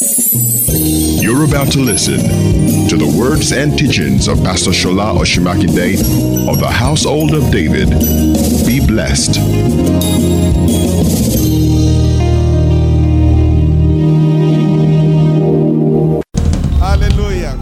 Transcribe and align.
You're 0.00 1.42
about 1.44 1.72
to 1.72 1.80
listen 1.80 2.20
to 2.88 2.96
the 2.96 3.16
words 3.18 3.50
and 3.50 3.76
teachings 3.76 4.28
of 4.28 4.38
Pastor 4.44 4.70
Shola 4.70 5.12
Osunmakinde 5.18 6.48
of 6.48 6.60
the 6.60 6.68
Household 6.68 7.34
of 7.34 7.50
David. 7.50 7.88
Be 8.64 8.78
blessed. 8.86 9.34
Hallelujah. 16.78 17.58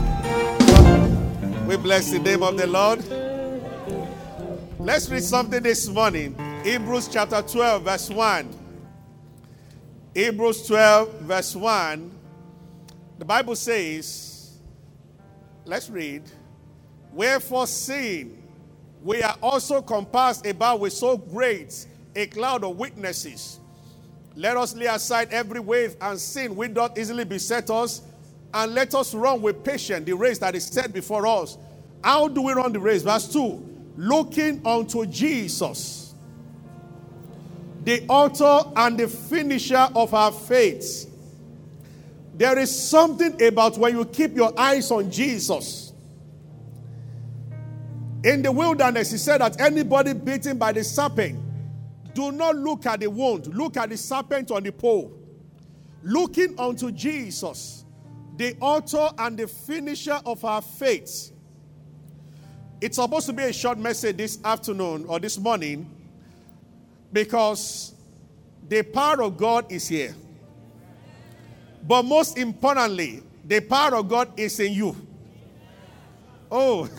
We 1.66 1.78
bless 1.78 2.10
the 2.10 2.18
name 2.18 2.42
of 2.42 2.58
the 2.58 2.66
Lord. 2.66 3.02
Let's 4.78 5.08
read 5.08 5.22
something 5.22 5.62
this 5.62 5.88
morning. 5.88 6.36
Hebrews 6.64 7.08
chapter 7.08 7.40
12, 7.40 7.82
verse 7.82 8.10
1. 8.10 8.48
Hebrews 10.14 10.66
12, 10.66 11.20
verse 11.20 11.56
1. 11.56 12.15
The 13.18 13.24
Bible 13.24 13.56
says, 13.56 14.58
let's 15.64 15.88
read. 15.88 16.22
Wherefore, 17.12 17.66
seeing 17.66 18.42
we 19.02 19.22
are 19.22 19.36
also 19.42 19.80
compassed 19.80 20.46
about 20.46 20.80
with 20.80 20.92
so 20.92 21.16
great 21.16 21.86
a 22.14 22.26
cloud 22.26 22.64
of 22.64 22.76
witnesses, 22.76 23.60
let 24.34 24.56
us 24.56 24.74
lay 24.74 24.86
aside 24.86 25.28
every 25.30 25.60
weight 25.60 25.96
and 26.00 26.18
sin 26.20 26.54
which 26.56 26.74
doth 26.74 26.98
easily 26.98 27.24
beset 27.24 27.70
us, 27.70 28.02
and 28.52 28.74
let 28.74 28.94
us 28.94 29.14
run 29.14 29.40
with 29.40 29.64
patience 29.64 30.04
the 30.04 30.12
race 30.12 30.38
that 30.38 30.54
is 30.54 30.66
set 30.66 30.92
before 30.92 31.26
us. 31.26 31.56
How 32.04 32.28
do 32.28 32.42
we 32.42 32.52
run 32.52 32.72
the 32.72 32.80
race? 32.80 33.02
Verse 33.02 33.32
2 33.32 33.94
Looking 33.96 34.60
unto 34.66 35.06
Jesus, 35.06 36.14
the 37.82 38.04
author 38.08 38.70
and 38.76 38.98
the 38.98 39.08
finisher 39.08 39.88
of 39.94 40.12
our 40.12 40.32
faith. 40.32 41.10
There 42.36 42.58
is 42.58 42.88
something 42.90 43.42
about 43.42 43.78
when 43.78 43.96
you 43.96 44.04
keep 44.04 44.36
your 44.36 44.52
eyes 44.58 44.90
on 44.90 45.10
Jesus. 45.10 45.92
In 48.22 48.42
the 48.42 48.52
wilderness, 48.52 49.12
he 49.12 49.18
said 49.18 49.40
that 49.40 49.58
anybody 49.60 50.12
beaten 50.12 50.58
by 50.58 50.72
the 50.72 50.84
serpent, 50.84 51.40
do 52.12 52.32
not 52.32 52.56
look 52.56 52.84
at 52.86 53.00
the 53.00 53.08
wound, 53.08 53.46
look 53.54 53.76
at 53.76 53.88
the 53.88 53.96
serpent 53.96 54.50
on 54.50 54.62
the 54.64 54.72
pole. 54.72 55.12
Looking 56.02 56.58
unto 56.58 56.90
Jesus, 56.90 57.84
the 58.36 58.54
author 58.60 59.08
and 59.18 59.38
the 59.38 59.46
finisher 59.46 60.20
of 60.26 60.44
our 60.44 60.60
faith. 60.60 61.32
It's 62.80 62.96
supposed 62.96 63.26
to 63.26 63.32
be 63.32 63.44
a 63.44 63.52
short 63.52 63.78
message 63.78 64.18
this 64.18 64.38
afternoon 64.44 65.06
or 65.08 65.18
this 65.18 65.38
morning 65.38 65.90
because 67.12 67.94
the 68.68 68.82
power 68.82 69.22
of 69.22 69.38
God 69.38 69.72
is 69.72 69.88
here. 69.88 70.14
But 71.86 72.04
most 72.04 72.36
importantly, 72.36 73.22
the 73.44 73.60
power 73.60 73.94
of 73.96 74.08
God 74.08 74.38
is 74.38 74.58
in 74.58 74.72
you. 74.72 74.96
Oh. 76.50 76.88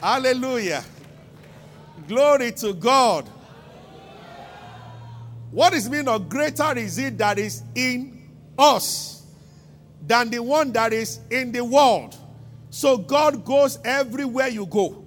Hallelujah. 0.00 0.84
Glory 2.06 2.52
to 2.52 2.72
God. 2.72 3.28
What 5.50 5.74
is 5.74 5.88
mean 5.88 6.08
of 6.08 6.28
greater 6.28 6.76
is 6.76 6.98
it 6.98 7.18
that 7.18 7.38
is 7.38 7.62
in 7.74 8.30
us 8.58 9.22
than 10.06 10.30
the 10.30 10.42
one 10.42 10.72
that 10.72 10.92
is 10.92 11.20
in 11.30 11.52
the 11.52 11.64
world. 11.64 12.16
So 12.70 12.98
God 12.98 13.44
goes 13.44 13.78
everywhere 13.84 14.48
you 14.48 14.66
go. 14.66 15.04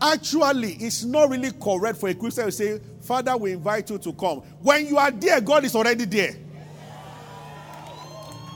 Actually, 0.00 0.74
it's 0.74 1.04
not 1.04 1.28
really 1.28 1.50
correct 1.52 1.98
for 1.98 2.08
a 2.08 2.14
Christian 2.14 2.46
to 2.46 2.52
say, 2.52 2.80
Father, 3.00 3.36
we 3.36 3.52
invite 3.52 3.90
you 3.90 3.98
to 3.98 4.12
come. 4.12 4.38
When 4.60 4.86
you 4.86 4.96
are 4.96 5.10
there, 5.10 5.40
God 5.40 5.64
is 5.64 5.74
already 5.74 6.04
there. 6.04 6.36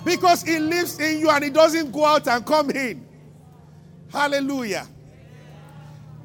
Because 0.05 0.43
He 0.43 0.59
lives 0.59 1.01
in 1.01 1.19
you 1.19 1.31
and 1.31 1.43
He 1.43 1.51
doesn't 1.51 1.91
go 1.91 2.05
out 2.05 2.29
and 2.29 2.47
come 2.47 2.71
in. 2.71 3.07
Hallelujah. 4.11 4.87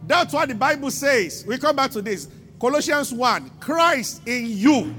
That's 0.06 0.34
what 0.34 0.50
the 0.50 0.56
Bible 0.56 0.92
says. 0.92 1.44
We 1.48 1.58
come 1.58 1.76
back 1.76 1.92
to 1.92 2.02
this. 2.02 2.28
Colossians 2.60 3.14
1 3.14 3.52
Christ 3.60 4.22
in 4.28 4.46
you, 4.48 4.94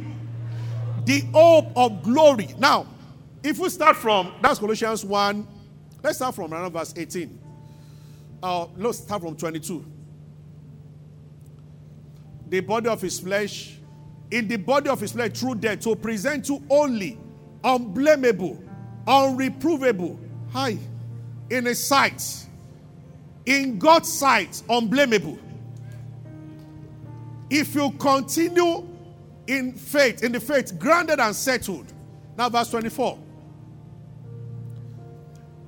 the 1.05 1.21
hope 1.33 1.73
of 1.77 2.03
glory. 2.03 2.55
Now, 2.59 2.87
if 3.43 3.59
we 3.59 3.69
start 3.69 3.97
from, 3.97 4.33
that's 4.43 4.59
Colossians 4.59 5.05
1, 5.05 5.47
let's 6.03 6.17
start 6.17 6.35
from 6.35 6.53
around 6.53 6.73
verse 6.73 6.95
18. 6.97 7.39
Uh, 8.43 8.67
let's 8.77 8.99
start 8.99 9.23
from 9.23 9.37
22 9.37 9.85
the 12.49 12.61
body 12.61 12.89
of 12.89 13.01
his 13.01 13.21
flesh, 13.21 13.79
in 14.31 14.49
the 14.49 14.57
body 14.57 14.89
of 14.89 15.01
his 15.01 15.13
flesh 15.13 15.33
through 15.33 15.57
death, 15.57 15.81
to 15.81 15.97
present 15.97 16.49
you 16.49 16.63
only 16.71 17.19
unblameable, 17.65 18.63
unreprovable, 19.07 20.19
high, 20.51 20.79
in 21.51 21.67
his 21.67 21.83
sight, 21.83 22.47
in 23.47 23.79
God's 23.79 24.13
sight, 24.13 24.63
unblameable. 24.69 25.39
If 27.51 27.75
you 27.75 27.91
continue 27.93 28.87
in 29.47 29.73
faith, 29.73 30.23
in 30.23 30.33
the 30.33 30.41
faith, 30.41 30.79
grounded 30.79 31.19
and 31.19 31.35
settled. 31.35 31.91
Now, 32.37 32.51
verse 32.51 32.71
24. 32.71 33.19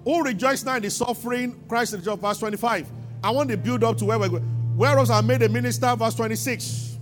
Who 0.05 0.23
rejoice 0.23 0.63
now 0.65 0.77
in 0.77 0.83
the 0.83 0.91
suffering, 0.91 1.59
Christ 1.67 2.01
job, 2.03 2.21
verse 2.21 2.39
25. 2.39 2.89
I 3.25 3.31
want 3.31 3.51
to 3.51 3.57
build 3.57 3.83
up 3.83 3.97
to 3.99 4.05
where 4.05 4.19
we're 4.19 4.29
going. 4.29 4.60
Whereas 4.77 5.11
I 5.11 5.21
made 5.21 5.43
a 5.43 5.49
minister, 5.49 5.95
verse 5.97 6.15
26. 6.15 6.99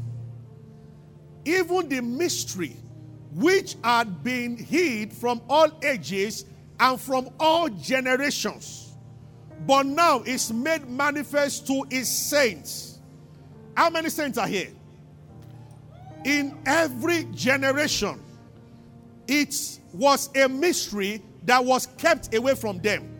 Even 1.45 1.89
the 1.89 2.01
mystery 2.03 2.77
which 3.33 3.77
had 3.85 4.23
been 4.25 4.57
hid 4.57 5.13
from 5.13 5.41
all 5.49 5.69
ages 5.83 6.45
and 6.81 7.01
from 7.01 7.29
all 7.39 7.69
generations, 7.69 8.95
but 9.67 9.87
now 9.87 10.23
is 10.23 10.53
made 10.53 10.89
manifest 10.89 11.67
to 11.67 11.85
his 11.91 12.09
saints. 12.09 12.99
How 13.77 13.91
many 13.91 14.09
saints 14.09 14.39
are 14.39 14.47
here? 14.47 14.71
In 16.25 16.59
every 16.67 17.25
generation, 17.33 18.21
it 19.29 19.79
was 19.93 20.31
a 20.35 20.49
mystery 20.49 21.23
that 21.45 21.65
was 21.65 21.87
kept 21.99 22.35
away 22.35 22.55
from 22.55 22.81
them. 22.81 23.15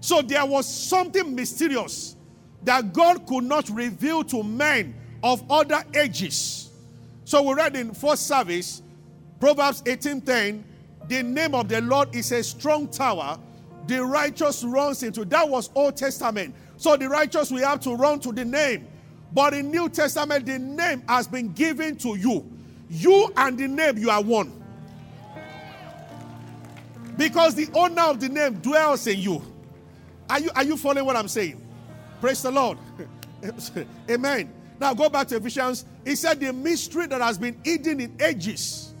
So 0.00 0.20
there 0.20 0.44
was 0.44 0.66
something 0.66 1.34
mysterious 1.34 2.16
that 2.64 2.92
God 2.92 3.26
could 3.26 3.44
not 3.44 3.68
reveal 3.70 4.24
to 4.24 4.42
men 4.42 4.94
of 5.22 5.42
other 5.50 5.82
ages. 5.94 6.70
So 7.24 7.42
we 7.42 7.54
read 7.54 7.76
in 7.76 7.94
first 7.94 8.26
service, 8.26 8.82
Proverbs 9.40 9.82
18:10, 9.82 10.64
the 11.08 11.22
name 11.22 11.54
of 11.54 11.68
the 11.68 11.80
Lord 11.80 12.14
is 12.14 12.32
a 12.32 12.42
strong 12.42 12.88
tower. 12.88 13.38
The 13.86 14.04
righteous 14.04 14.62
runs 14.64 15.02
into. 15.02 15.24
That 15.24 15.48
was 15.48 15.70
Old 15.74 15.96
Testament. 15.96 16.54
So 16.76 16.96
the 16.96 17.08
righteous 17.08 17.50
we 17.50 17.60
have 17.62 17.80
to 17.80 17.94
run 17.94 18.20
to 18.20 18.32
the 18.32 18.44
name. 18.44 18.86
But 19.32 19.54
in 19.54 19.70
New 19.70 19.88
Testament, 19.88 20.46
the 20.46 20.58
name 20.58 21.02
has 21.08 21.26
been 21.26 21.52
given 21.52 21.96
to 21.98 22.16
you. 22.16 22.50
You 22.90 23.32
and 23.36 23.58
the 23.58 23.66
name, 23.66 23.98
you 23.98 24.10
are 24.10 24.22
one. 24.22 24.52
Because 27.16 27.54
the 27.54 27.68
owner 27.74 28.02
of 28.02 28.20
the 28.20 28.28
name 28.28 28.54
dwells 28.54 29.06
in 29.06 29.18
you. 29.18 29.42
Are 30.28 30.40
you, 30.40 30.50
are 30.54 30.64
you 30.64 30.76
following 30.76 31.06
what 31.06 31.16
I'm 31.16 31.28
saying? 31.28 31.61
Praise 32.22 32.40
the 32.40 32.52
Lord. 32.52 32.78
Amen. 34.08 34.54
Now 34.78 34.94
go 34.94 35.08
back 35.08 35.26
to 35.26 35.36
Ephesians. 35.38 35.84
He 36.04 36.14
said 36.14 36.38
the 36.38 36.52
mystery 36.52 37.08
that 37.08 37.20
has 37.20 37.36
been 37.36 37.60
hidden 37.64 37.98
in 38.00 38.16
ages. 38.22 38.94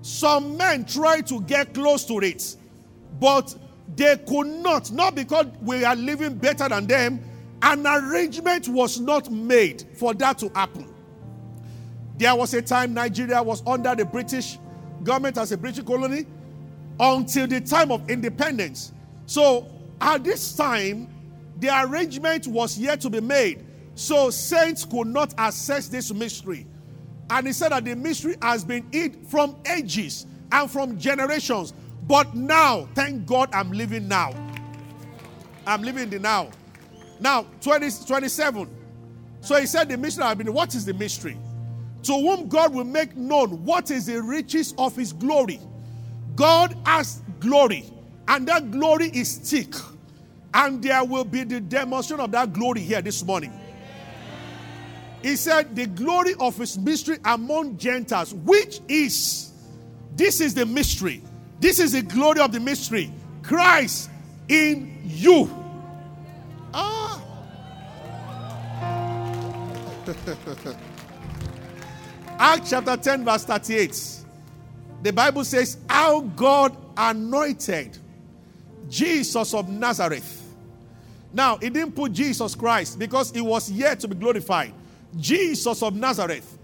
Some 0.00 0.56
men 0.56 0.86
tried 0.86 1.26
to 1.26 1.42
get 1.42 1.74
close 1.74 2.06
to 2.06 2.18
it, 2.20 2.56
but 3.20 3.54
they 3.94 4.16
could 4.26 4.46
not. 4.46 4.90
Not 4.90 5.14
because 5.14 5.48
we 5.60 5.84
are 5.84 5.94
living 5.94 6.34
better 6.36 6.66
than 6.66 6.86
them. 6.86 7.20
An 7.60 7.86
arrangement 7.86 8.68
was 8.68 8.98
not 9.00 9.30
made 9.30 9.84
for 9.92 10.14
that 10.14 10.38
to 10.38 10.48
happen. 10.54 10.88
There 12.16 12.34
was 12.34 12.54
a 12.54 12.62
time 12.62 12.94
Nigeria 12.94 13.42
was 13.42 13.62
under 13.66 13.94
the 13.94 14.06
British 14.06 14.58
government 15.02 15.36
as 15.36 15.52
a 15.52 15.58
British 15.58 15.84
colony 15.84 16.24
until 16.98 17.46
the 17.48 17.60
time 17.60 17.92
of 17.92 18.08
independence. 18.08 18.94
So 19.26 19.70
at 20.00 20.24
this 20.24 20.56
time, 20.56 21.08
the 21.58 21.68
arrangement 21.84 22.46
was 22.46 22.78
yet 22.78 23.00
to 23.02 23.10
be 23.10 23.20
made. 23.20 23.64
So 23.94 24.30
saints 24.30 24.84
could 24.84 25.06
not 25.06 25.34
access 25.38 25.88
this 25.88 26.12
mystery. 26.12 26.66
And 27.30 27.46
he 27.46 27.52
said 27.52 27.72
that 27.72 27.84
the 27.84 27.96
mystery 27.96 28.36
has 28.42 28.64
been 28.64 28.86
hid 28.92 29.26
from 29.26 29.56
ages 29.70 30.26
and 30.52 30.70
from 30.70 30.98
generations. 30.98 31.72
But 32.06 32.34
now, 32.34 32.88
thank 32.94 33.26
God 33.26 33.48
I'm 33.52 33.72
living 33.72 34.06
now. 34.06 34.32
I'm 35.66 35.82
living 35.82 36.10
the 36.10 36.18
now. 36.18 36.50
Now, 37.18 37.46
20, 37.62 37.88
27. 38.06 38.68
So 39.40 39.56
he 39.56 39.66
said 39.66 39.88
the 39.88 39.96
mystery 39.96 40.24
has 40.24 40.36
been, 40.36 40.52
what 40.52 40.74
is 40.74 40.84
the 40.84 40.94
mystery? 40.94 41.36
To 42.04 42.12
whom 42.12 42.48
God 42.48 42.72
will 42.72 42.84
make 42.84 43.16
known 43.16 43.64
what 43.64 43.90
is 43.90 44.06
the 44.06 44.22
riches 44.22 44.74
of 44.78 44.94
his 44.94 45.12
glory. 45.12 45.58
God 46.36 46.76
has 46.84 47.22
glory, 47.40 47.84
and 48.28 48.46
that 48.46 48.70
glory 48.70 49.06
is 49.08 49.36
thick. 49.36 49.74
And 50.56 50.82
there 50.82 51.04
will 51.04 51.24
be 51.24 51.44
the 51.44 51.60
demonstration 51.60 52.24
of 52.24 52.30
that 52.30 52.54
glory 52.54 52.80
here 52.80 53.02
this 53.02 53.22
morning. 53.22 53.52
He 55.20 55.36
said, 55.36 55.76
The 55.76 55.84
glory 55.86 56.32
of 56.40 56.56
his 56.56 56.78
mystery 56.78 57.18
among 57.26 57.76
Gentiles, 57.76 58.32
which 58.32 58.80
is, 58.88 59.52
this 60.14 60.40
is 60.40 60.54
the 60.54 60.64
mystery. 60.64 61.20
This 61.60 61.78
is 61.78 61.92
the 61.92 62.00
glory 62.00 62.40
of 62.40 62.52
the 62.52 62.60
mystery. 62.60 63.12
Christ 63.42 64.08
in 64.48 64.98
you. 65.04 65.50
Ah. 66.72 67.22
Acts 72.38 72.70
chapter 72.70 72.96
10, 72.96 73.26
verse 73.26 73.44
38. 73.44 74.24
The 75.02 75.12
Bible 75.12 75.44
says, 75.44 75.76
How 75.86 76.22
God 76.22 76.74
anointed 76.96 77.98
Jesus 78.88 79.52
of 79.52 79.68
Nazareth. 79.68 80.44
Now, 81.36 81.58
he 81.58 81.68
didn't 81.68 81.92
put 81.92 82.14
Jesus 82.14 82.54
Christ 82.54 82.98
because 82.98 83.30
he 83.30 83.42
was 83.42 83.70
yet 83.70 84.00
to 84.00 84.08
be 84.08 84.14
glorified. 84.14 84.72
Jesus 85.18 85.82
of 85.82 85.94
Nazareth, 85.94 86.56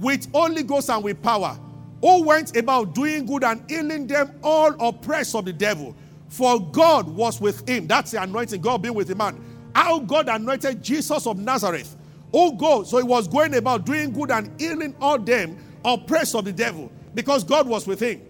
with 0.00 0.32
Holy 0.32 0.62
Ghost 0.62 0.88
and 0.88 1.04
with 1.04 1.22
power, 1.22 1.58
who 2.00 2.22
went 2.24 2.56
about 2.56 2.94
doing 2.94 3.26
good 3.26 3.44
and 3.44 3.62
healing 3.70 4.06
them 4.06 4.32
all 4.42 4.72
oppressed 4.88 5.34
of 5.34 5.44
the 5.44 5.52
devil. 5.52 5.94
For 6.28 6.58
God 6.58 7.06
was 7.06 7.38
with 7.38 7.68
him. 7.68 7.86
That's 7.86 8.12
the 8.12 8.22
anointing, 8.22 8.62
God 8.62 8.80
being 8.80 8.94
with 8.94 9.08
the 9.08 9.14
man. 9.14 9.38
How 9.74 9.98
God 9.98 10.30
anointed 10.30 10.82
Jesus 10.82 11.26
of 11.26 11.36
Nazareth. 11.36 11.94
Oh 12.32 12.52
God, 12.52 12.86
so 12.86 12.96
he 12.96 13.04
was 13.04 13.28
going 13.28 13.54
about 13.54 13.84
doing 13.84 14.10
good 14.10 14.30
and 14.30 14.58
healing 14.58 14.96
all 15.02 15.18
them 15.18 15.58
oppressed 15.84 16.34
of 16.34 16.46
the 16.46 16.52
devil 16.52 16.90
because 17.14 17.44
God 17.44 17.68
was 17.68 17.86
with 17.86 18.00
him. 18.00 18.22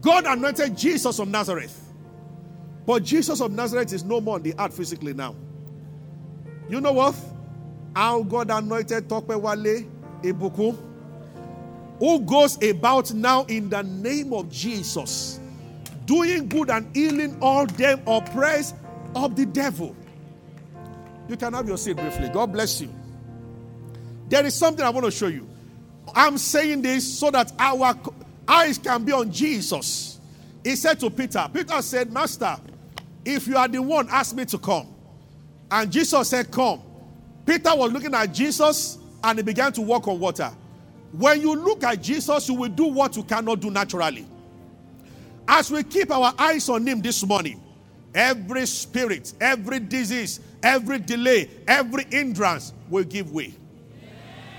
God 0.00 0.26
anointed 0.26 0.78
Jesus 0.78 1.18
of 1.18 1.26
Nazareth. 1.26 1.85
But 2.86 3.02
Jesus 3.02 3.40
of 3.40 3.50
Nazareth 3.50 3.92
is 3.92 4.04
no 4.04 4.20
more 4.20 4.36
on 4.36 4.42
the 4.42 4.54
earth 4.58 4.76
physically 4.76 5.12
now. 5.12 5.34
You 6.68 6.80
know 6.80 6.92
what? 6.92 7.14
How 7.94 8.22
God 8.22 8.50
anointed 8.50 9.08
Tope 9.08 9.28
Wale 9.28 9.84
Ibuku, 10.22 10.78
who 11.98 12.20
goes 12.20 12.62
about 12.62 13.12
now 13.12 13.44
in 13.44 13.68
the 13.68 13.82
name 13.82 14.32
of 14.32 14.50
Jesus, 14.50 15.40
doing 16.04 16.48
good 16.48 16.70
and 16.70 16.94
healing 16.94 17.36
all 17.40 17.66
them 17.66 18.00
oppressed 18.06 18.76
of 19.14 19.34
the 19.34 19.46
devil. 19.46 19.96
You 21.28 21.36
can 21.36 21.54
have 21.54 21.66
your 21.66 21.78
seat 21.78 21.96
briefly. 21.96 22.28
God 22.28 22.52
bless 22.52 22.80
you. 22.80 22.92
There 24.28 24.44
is 24.44 24.54
something 24.54 24.84
I 24.84 24.90
want 24.90 25.06
to 25.06 25.10
show 25.10 25.26
you. 25.26 25.48
I'm 26.14 26.38
saying 26.38 26.82
this 26.82 27.18
so 27.18 27.30
that 27.30 27.52
our 27.58 27.94
eyes 28.46 28.78
can 28.78 29.04
be 29.04 29.12
on 29.12 29.32
Jesus. 29.32 30.20
He 30.62 30.76
said 30.76 31.00
to 31.00 31.10
Peter, 31.10 31.48
Peter 31.52 31.80
said, 31.82 32.12
Master, 32.12 32.56
if 33.26 33.46
you 33.46 33.56
are 33.56 33.68
the 33.68 33.82
one, 33.82 34.08
ask 34.08 34.34
me 34.34 34.44
to 34.46 34.58
come. 34.58 34.86
And 35.70 35.90
Jesus 35.90 36.28
said, 36.28 36.50
Come. 36.50 36.82
Peter 37.44 37.74
was 37.74 37.92
looking 37.92 38.14
at 38.14 38.32
Jesus 38.32 38.98
and 39.22 39.38
he 39.38 39.42
began 39.42 39.72
to 39.72 39.82
walk 39.82 40.08
on 40.08 40.18
water. 40.18 40.50
When 41.12 41.40
you 41.40 41.54
look 41.54 41.84
at 41.84 42.02
Jesus, 42.02 42.48
you 42.48 42.54
will 42.54 42.68
do 42.68 42.86
what 42.86 43.16
you 43.16 43.22
cannot 43.22 43.60
do 43.60 43.70
naturally. 43.70 44.26
As 45.48 45.70
we 45.70 45.82
keep 45.84 46.10
our 46.10 46.34
eyes 46.38 46.68
on 46.68 46.86
him 46.86 47.00
this 47.00 47.24
morning, 47.24 47.62
every 48.14 48.66
spirit, 48.66 49.32
every 49.40 49.78
disease, 49.78 50.40
every 50.62 50.98
delay, 50.98 51.48
every 51.68 52.04
hindrance 52.04 52.72
will 52.90 53.04
give 53.04 53.30
way. 53.32 53.54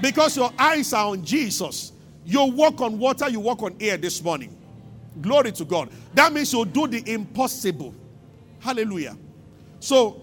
Because 0.02 0.38
your 0.38 0.52
eyes 0.58 0.94
are 0.94 1.08
on 1.08 1.24
Jesus. 1.24 1.92
You 2.26 2.44
walk 2.46 2.82
on 2.82 3.00
water, 3.00 3.30
you 3.30 3.40
walk 3.40 3.64
on 3.64 3.76
air 3.80 3.98
this 3.98 4.22
morning. 4.24 4.56
Glory 5.22 5.52
to 5.54 5.66
God. 5.66 5.90
That 6.14 6.32
means 6.34 6.54
you'll 6.54 6.66
do 6.66 6.88
the 6.88 7.04
impossible. 7.12 7.94
Hallelujah. 8.60 9.18
So, 9.80 10.22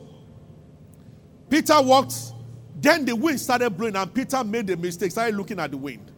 Peter 1.48 1.80
walked, 1.80 2.14
then 2.80 3.04
the 3.04 3.14
wind 3.14 3.40
started 3.40 3.70
blowing, 3.70 3.96
and 3.96 4.12
Peter 4.12 4.42
made 4.42 4.68
a 4.70 4.76
mistake, 4.76 5.12
started 5.12 5.36
looking 5.36 5.60
at 5.60 5.70
the 5.70 5.76
wind. 5.76 6.10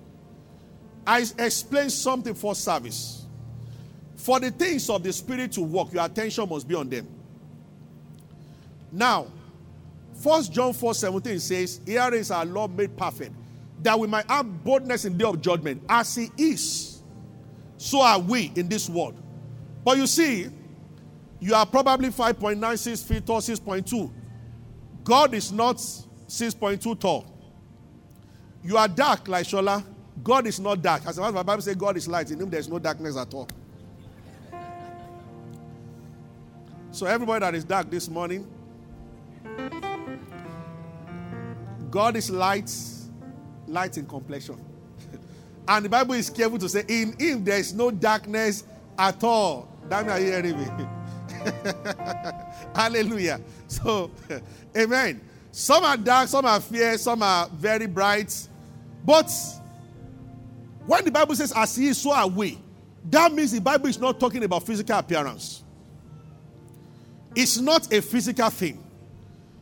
I 1.07 1.21
explained 1.39 1.93
something 1.93 2.35
for 2.35 2.55
service. 2.55 3.27
For 4.17 4.41
the 4.41 4.51
things 4.51 4.91
of 4.91 5.03
the 5.03 5.13
Spirit 5.13 5.53
to 5.53 5.61
work, 5.61 5.93
your 5.93 6.05
attention 6.05 6.49
must 6.49 6.67
be 6.67 6.75
on 6.75 6.89
them. 6.89 7.07
Now, 8.91 9.27
First 10.15 10.53
John 10.53 10.73
4 10.73 10.95
17 10.95 11.39
says, 11.39 11.81
Here 11.85 12.13
is 12.15 12.31
our 12.31 12.45
Lord 12.45 12.77
made 12.77 12.97
perfect, 12.97 13.33
that 13.83 13.99
we 13.99 14.09
might 14.09 14.29
have 14.31 14.65
boldness 14.65 15.05
in 15.05 15.13
the 15.13 15.19
day 15.19 15.29
of 15.29 15.41
judgment. 15.41 15.83
As 15.89 16.15
he 16.15 16.31
is, 16.39 17.03
so 17.77 18.01
are 18.01 18.19
we 18.19 18.51
in 18.57 18.69
this 18.69 18.89
world. 18.89 19.15
But 19.85 19.99
you 19.99 20.07
see, 20.07 20.49
you 21.41 21.55
are 21.55 21.67
probably 21.67 22.09
5.96 22.09 23.05
feet 23.07 23.27
tall, 23.27 23.41
6.2. 23.41 24.11
God 25.05 25.35
is 25.35 25.53
not 25.53 25.77
6.2 25.77 26.99
tall. 26.99 27.27
You 28.65 28.77
are 28.77 28.89
dark 28.89 29.29
like 29.29 29.47
Shola. 29.47 29.85
God 30.25 30.47
is 30.47 30.59
not 30.59 30.83
dark. 30.83 31.07
As 31.07 31.17
the 31.17 31.31
Bible 31.31 31.63
says, 31.63 31.77
God 31.77 31.97
is 31.97 32.09
light. 32.09 32.31
In 32.31 32.41
him 32.41 32.51
there 32.51 32.59
is 32.59 32.69
no 32.69 32.79
darkness 32.79 33.17
at 33.17 33.33
all. 33.33 33.49
So 36.91 37.07
everybody 37.07 37.41
that 37.41 37.55
is 37.55 37.65
dark 37.65 37.91
this 37.91 38.09
morning, 38.09 38.47
God 41.91 42.17
is 42.17 42.31
light, 42.31 42.73
light 43.67 43.99
in 43.99 44.07
complexion. 44.07 44.59
and 45.69 45.85
the 45.85 45.89
Bible 45.89 46.15
is 46.15 46.31
careful 46.31 46.59
to 46.59 46.69
say, 46.69 46.85
in 46.89 47.15
him 47.19 47.45
there 47.45 47.59
is 47.59 47.75
no 47.75 47.91
darkness 47.91 48.65
at 48.99 49.23
all. 49.23 49.69
Damn, 49.89 50.09
are 50.09 50.19
you 50.19 50.27
hearing 50.27 50.59
me? 50.59 50.87
Hallelujah. 52.75 53.41
So, 53.69 54.11
amen. 54.77 55.21
Some 55.51 55.85
are 55.85 55.97
dark, 55.97 56.29
some 56.29 56.45
are 56.45 56.61
fair, 56.61 56.99
some 56.99 57.23
are 57.23 57.49
very 57.49 57.87
bright. 57.87 58.49
But 59.05 59.31
when 60.87 61.05
the 61.05 61.11
Bible 61.11 61.35
says, 61.35 61.53
as 61.55 61.77
he 61.77 61.89
is, 61.89 61.99
so 61.99 62.13
are 62.13 62.29
we, 62.29 62.59
that 63.11 63.33
means 63.33 63.53
the 63.53 63.61
Bible 63.61 63.89
is 63.89 63.99
not 63.99 64.19
talking 64.21 64.43
about 64.45 64.65
physical 64.65 64.99
appearance. 64.99 65.63
It's 67.35 67.59
not 67.59 67.93
a 67.93 68.03
physical 68.03 68.49
thing. 68.51 68.83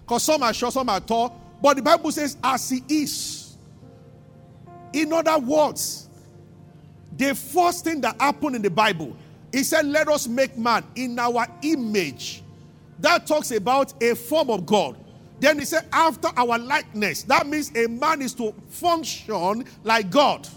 Because 0.03 0.23
some 0.23 0.43
are 0.43 0.53
short, 0.53 0.73
some 0.73 0.89
are 0.89 1.01
tall. 1.01 1.41
But 1.61 1.77
the 1.77 1.83
Bible 1.83 2.13
says, 2.13 2.37
as 2.43 2.71
he 2.71 2.83
is. 2.89 3.57
In 4.93 5.13
other 5.13 5.39
words, 5.39 6.09
the 7.17 7.35
first 7.35 7.85
thing 7.85 8.01
that 8.03 8.21
happened 8.21 8.57
in 8.57 8.63
the 8.63 8.71
Bible, 8.71 9.17
he 9.55 9.63
said, 9.63 9.87
Let 9.87 10.09
us 10.09 10.27
make 10.27 10.59
man 10.59 10.85
in 10.97 11.17
our 11.17 11.47
image. 11.63 12.43
That 12.99 13.25
talks 13.25 13.53
about 13.53 13.95
a 14.03 14.17
form 14.17 14.51
of 14.51 14.67
God. 14.67 14.97
Then 15.39 15.61
he 15.61 15.65
said, 15.65 15.87
After 15.93 16.29
our 16.37 16.59
likeness. 16.59 17.23
That 17.23 17.47
means 17.47 17.71
a 17.77 17.87
man 17.87 18.21
is 18.21 18.35
to 18.35 18.53
function 18.69 19.65
like 19.85 20.11
God, 20.11 20.49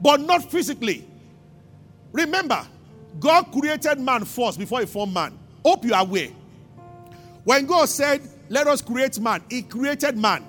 but 0.00 0.20
not 0.20 0.50
physically. 0.50 1.08
Remember, 2.10 2.66
God 3.20 3.44
created 3.52 4.00
man 4.00 4.24
first 4.24 4.58
before 4.58 4.80
he 4.80 4.86
formed 4.86 5.14
man. 5.14 5.38
Hope 5.64 5.84
you 5.84 5.94
are 5.94 6.02
aware. 6.02 6.30
When 7.44 7.64
God 7.66 7.88
said, 7.88 8.22
let 8.48 8.66
us 8.66 8.82
create 8.82 9.20
man. 9.20 9.40
He 9.48 9.62
created 9.62 10.18
man. 10.18 10.44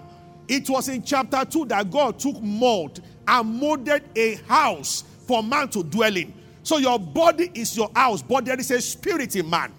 It 0.47 0.67
was 0.67 0.89
in 0.89 1.03
chapter 1.03 1.45
2 1.45 1.65
that 1.65 1.91
God 1.91 2.17
took 2.17 2.41
mold 2.41 3.01
and 3.27 3.59
molded 3.59 4.03
a 4.15 4.35
house 4.47 5.03
for 5.27 5.43
man 5.43 5.69
to 5.69 5.83
dwell 5.83 6.17
in. 6.17 6.33
So 6.63 6.77
your 6.77 6.97
body 6.97 7.51
is 7.53 7.75
your 7.75 7.91
house, 7.93 8.21
but 8.21 8.45
there 8.45 8.59
is 8.59 8.71
a 8.71 8.81
spirit 8.81 9.35
in 9.35 9.49
man. 9.49 9.73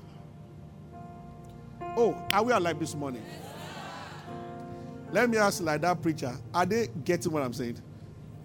Oh, 1.96 2.16
are 2.32 2.42
we 2.42 2.52
alive 2.52 2.78
this 2.78 2.94
morning? 2.94 3.22
Let 5.10 5.30
me 5.30 5.38
ask 5.38 5.62
like 5.62 5.80
that 5.80 6.02
preacher, 6.02 6.36
are 6.52 6.66
they 6.66 6.88
getting 7.04 7.32
what 7.32 7.42
I'm 7.42 7.52
saying? 7.52 7.80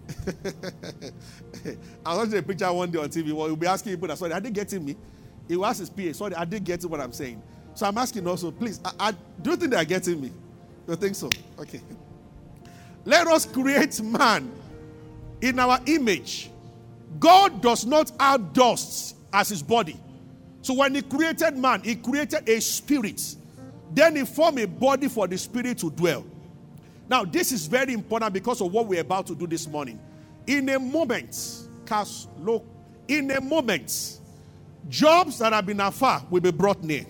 I 2.06 2.14
was 2.14 2.18
watching 2.18 2.38
a 2.38 2.42
preacher 2.42 2.72
one 2.72 2.90
day 2.90 2.98
on 2.98 3.08
TV. 3.08 3.32
Well, 3.32 3.46
he'll 3.46 3.56
be 3.56 3.66
asking 3.66 3.92
people, 3.92 4.14
sorry, 4.16 4.32
are 4.32 4.40
they 4.40 4.50
getting 4.50 4.84
me? 4.84 4.96
He 5.48 5.56
will 5.56 5.66
ask 5.66 5.80
his 5.80 5.90
PA, 5.90 6.12
sorry, 6.12 6.34
are 6.34 6.46
they 6.46 6.60
getting 6.60 6.88
what 6.88 7.00
I'm 7.00 7.12
saying? 7.12 7.42
So 7.74 7.86
I'm 7.86 7.98
asking 7.98 8.26
also, 8.26 8.50
please, 8.50 8.80
I, 8.84 8.92
I, 9.00 9.12
do 9.42 9.50
you 9.50 9.56
think 9.56 9.72
they 9.72 9.76
are 9.76 9.84
getting 9.84 10.20
me? 10.20 10.32
You 10.88 10.96
think 10.96 11.14
so? 11.14 11.28
Okay. 11.58 11.80
Let 13.04 13.26
us 13.26 13.46
create 13.46 14.00
man 14.02 14.50
in 15.40 15.58
our 15.58 15.80
image. 15.86 16.49
God 17.18 17.60
does 17.60 17.84
not 17.84 18.12
have 18.20 18.52
dust 18.52 19.16
as 19.32 19.48
his 19.48 19.62
body. 19.62 19.98
So 20.62 20.74
when 20.74 20.94
he 20.94 21.02
created 21.02 21.56
man, 21.56 21.82
he 21.82 21.96
created 21.96 22.48
a 22.48 22.60
spirit. 22.60 23.36
Then 23.92 24.16
he 24.16 24.24
formed 24.24 24.60
a 24.60 24.66
body 24.66 25.08
for 25.08 25.26
the 25.26 25.36
spirit 25.36 25.78
to 25.78 25.90
dwell. 25.90 26.24
Now, 27.08 27.24
this 27.24 27.50
is 27.50 27.66
very 27.66 27.92
important 27.92 28.32
because 28.32 28.60
of 28.60 28.72
what 28.72 28.86
we're 28.86 29.00
about 29.00 29.26
to 29.26 29.34
do 29.34 29.46
this 29.46 29.66
morning. 29.66 29.98
In 30.46 30.68
a 30.68 30.78
moment, 30.78 31.66
cast 31.84 32.28
look, 32.38 32.64
in 33.08 33.30
a 33.32 33.40
moment, 33.40 34.20
jobs 34.88 35.38
that 35.38 35.52
have 35.52 35.66
been 35.66 35.80
afar 35.80 36.24
will 36.30 36.40
be 36.40 36.52
brought 36.52 36.82
near. 36.84 37.04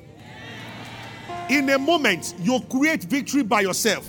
In 1.50 1.68
a 1.68 1.78
moment, 1.78 2.34
you 2.38 2.60
create 2.70 3.02
victory 3.04 3.42
by 3.42 3.60
yourself. 3.60 4.08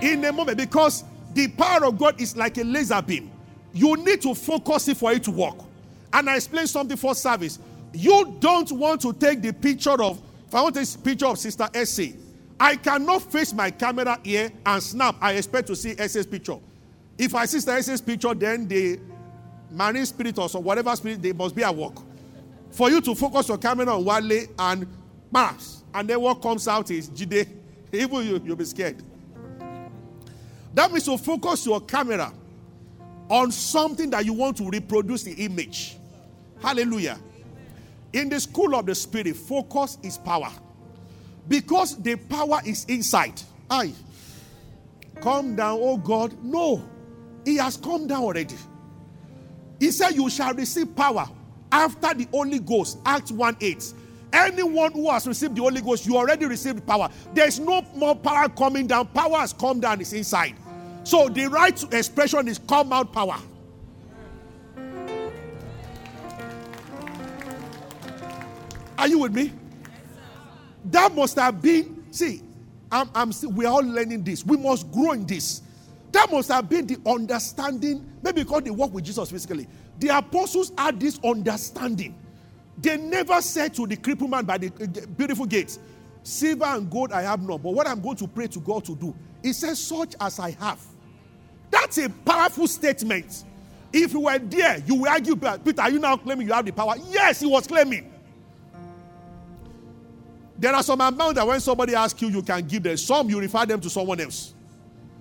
In 0.00 0.24
a 0.24 0.32
moment, 0.32 0.56
because 0.56 1.04
the 1.34 1.48
power 1.48 1.84
of 1.84 1.98
God 1.98 2.20
is 2.20 2.36
like 2.36 2.56
a 2.58 2.64
laser 2.64 3.02
beam. 3.02 3.29
You 3.72 3.96
need 3.96 4.22
to 4.22 4.34
focus 4.34 4.88
it 4.88 4.96
for 4.96 5.12
it 5.12 5.24
to 5.24 5.30
work. 5.30 5.56
And 6.12 6.28
I 6.28 6.36
explained 6.36 6.68
something 6.68 6.96
for 6.96 7.14
service. 7.14 7.58
You 7.92 8.36
don't 8.40 8.70
want 8.72 9.00
to 9.02 9.12
take 9.12 9.42
the 9.42 9.52
picture 9.52 10.02
of, 10.02 10.20
if 10.46 10.54
I 10.54 10.62
want 10.62 10.76
a 10.76 10.98
picture 10.98 11.26
of 11.26 11.38
Sister 11.38 11.68
Essie, 11.72 12.16
I 12.58 12.76
cannot 12.76 13.22
face 13.22 13.52
my 13.52 13.70
camera 13.70 14.18
here 14.22 14.50
and 14.66 14.82
snap. 14.82 15.16
I 15.20 15.32
expect 15.32 15.68
to 15.68 15.76
see 15.76 15.94
SS 15.98 16.26
picture. 16.26 16.58
If 17.16 17.34
I 17.34 17.46
see 17.46 17.60
the 17.60 17.72
SS 17.72 18.00
picture, 18.00 18.34
then 18.34 18.66
the 18.66 19.00
marine 19.70 20.06
spirit 20.06 20.38
or 20.38 20.48
whatever 20.60 20.94
spirit, 20.96 21.22
they 21.22 21.32
must 21.32 21.54
be 21.54 21.62
at 21.62 21.74
work. 21.74 21.94
For 22.70 22.90
you 22.90 23.00
to 23.00 23.14
focus 23.14 23.48
your 23.48 23.58
camera 23.58 23.86
on 23.94 24.04
Wale 24.04 24.46
and 24.58 24.86
pass, 25.32 25.82
and 25.94 26.08
then 26.08 26.20
what 26.20 26.42
comes 26.42 26.68
out 26.68 26.90
is 26.90 27.08
Jide. 27.10 27.48
Even 27.92 28.26
you, 28.26 28.40
you'll 28.44 28.56
be 28.56 28.64
scared. 28.64 29.02
That 30.74 30.92
means 30.92 31.04
to 31.06 31.18
focus 31.18 31.66
your 31.66 31.80
camera 31.80 32.32
on 33.30 33.52
something 33.52 34.10
that 34.10 34.26
you 34.26 34.32
want 34.32 34.56
to 34.58 34.68
reproduce 34.68 35.22
the 35.22 35.32
image. 35.32 35.96
Hallelujah. 36.60 37.18
In 38.12 38.28
the 38.28 38.40
school 38.40 38.74
of 38.74 38.86
the 38.86 38.94
spirit, 38.94 39.36
focus 39.36 39.96
is 40.02 40.18
power. 40.18 40.50
Because 41.48 41.96
the 42.02 42.16
power 42.16 42.60
is 42.66 42.84
inside. 42.86 43.40
I 43.70 43.92
come 45.20 45.54
down, 45.54 45.78
oh 45.80 45.96
God. 45.96 46.36
No, 46.42 46.84
he 47.44 47.56
has 47.56 47.76
come 47.76 48.08
down 48.08 48.24
already. 48.24 48.56
He 49.78 49.92
said, 49.92 50.10
You 50.10 50.28
shall 50.28 50.52
receive 50.52 50.94
power 50.94 51.28
after 51.70 52.12
the 52.14 52.26
Holy 52.32 52.58
Ghost. 52.58 52.98
Acts 53.06 53.30
1 53.30 53.56
8. 53.60 53.94
Anyone 54.32 54.92
who 54.92 55.10
has 55.10 55.26
received 55.26 55.56
the 55.56 55.62
Holy 55.62 55.80
Ghost, 55.80 56.06
you 56.06 56.16
already 56.16 56.46
received 56.46 56.86
power. 56.86 57.08
There's 57.32 57.58
no 57.58 57.82
more 57.94 58.14
power 58.14 58.48
coming 58.48 58.86
down. 58.86 59.06
Power 59.08 59.38
has 59.38 59.52
come 59.52 59.80
down, 59.80 60.00
it's 60.00 60.12
inside. 60.12 60.54
So 61.04 61.28
the 61.28 61.46
right 61.46 61.94
expression 61.94 62.48
is 62.48 62.58
come 62.58 62.92
out 62.92 63.12
power. 63.12 63.36
Are 68.98 69.08
you 69.08 69.20
with 69.20 69.32
me? 69.32 69.52
That 70.84 71.14
must 71.14 71.38
have 71.38 71.62
been, 71.62 72.04
see, 72.10 72.42
I'm, 72.92 73.08
I'm 73.14 73.32
we're 73.44 73.68
all 73.68 73.82
learning 73.82 74.24
this. 74.24 74.44
We 74.44 74.56
must 74.56 74.90
grow 74.92 75.12
in 75.12 75.26
this. 75.26 75.62
That 76.12 76.30
must 76.30 76.50
have 76.50 76.68
been 76.68 76.86
the 76.86 76.98
understanding, 77.06 78.10
maybe 78.22 78.42
because 78.42 78.62
they 78.62 78.70
work 78.70 78.92
with 78.92 79.04
Jesus 79.04 79.30
physically. 79.30 79.68
The 79.98 80.08
apostles 80.08 80.72
had 80.76 80.98
this 80.98 81.18
understanding. 81.24 82.14
They 82.78 82.96
never 82.96 83.40
said 83.40 83.74
to 83.74 83.86
the 83.86 83.96
crippled 83.96 84.30
man 84.30 84.44
by 84.44 84.58
the 84.58 84.68
uh, 84.68 85.06
beautiful 85.16 85.46
gates, 85.46 85.78
Silver 86.22 86.64
and 86.64 86.90
gold 86.90 87.12
I 87.12 87.22
have 87.22 87.40
not, 87.42 87.62
but 87.62 87.72
what 87.72 87.86
I'm 87.86 88.00
going 88.00 88.16
to 88.16 88.28
pray 88.28 88.46
to 88.48 88.60
God 88.60 88.84
to 88.84 88.94
do, 88.94 89.14
He 89.42 89.52
says, 89.52 89.78
Such 89.78 90.14
as 90.20 90.38
I 90.38 90.50
have. 90.52 90.80
That's 91.70 91.98
a 91.98 92.08
powerful 92.08 92.66
statement. 92.66 93.44
If 93.92 94.12
you 94.12 94.20
were 94.20 94.38
there, 94.38 94.78
you 94.86 94.96
will 94.96 95.08
argue, 95.08 95.36
Peter, 95.36 95.82
are 95.82 95.90
you 95.90 95.98
now 95.98 96.16
claiming 96.16 96.46
you 96.46 96.52
have 96.52 96.64
the 96.64 96.72
power? 96.72 96.94
Yes, 97.08 97.40
he 97.40 97.46
was 97.46 97.66
claiming. 97.66 98.12
There 100.58 100.74
are 100.74 100.82
some 100.82 101.00
amount 101.00 101.36
that 101.36 101.46
when 101.46 101.58
somebody 101.58 101.94
asks 101.94 102.20
you, 102.20 102.28
you 102.28 102.42
can 102.42 102.66
give 102.66 102.82
them. 102.82 102.96
Some 102.96 103.30
you 103.30 103.40
refer 103.40 103.64
them 103.64 103.80
to 103.80 103.90
someone 103.90 104.20
else. 104.20 104.54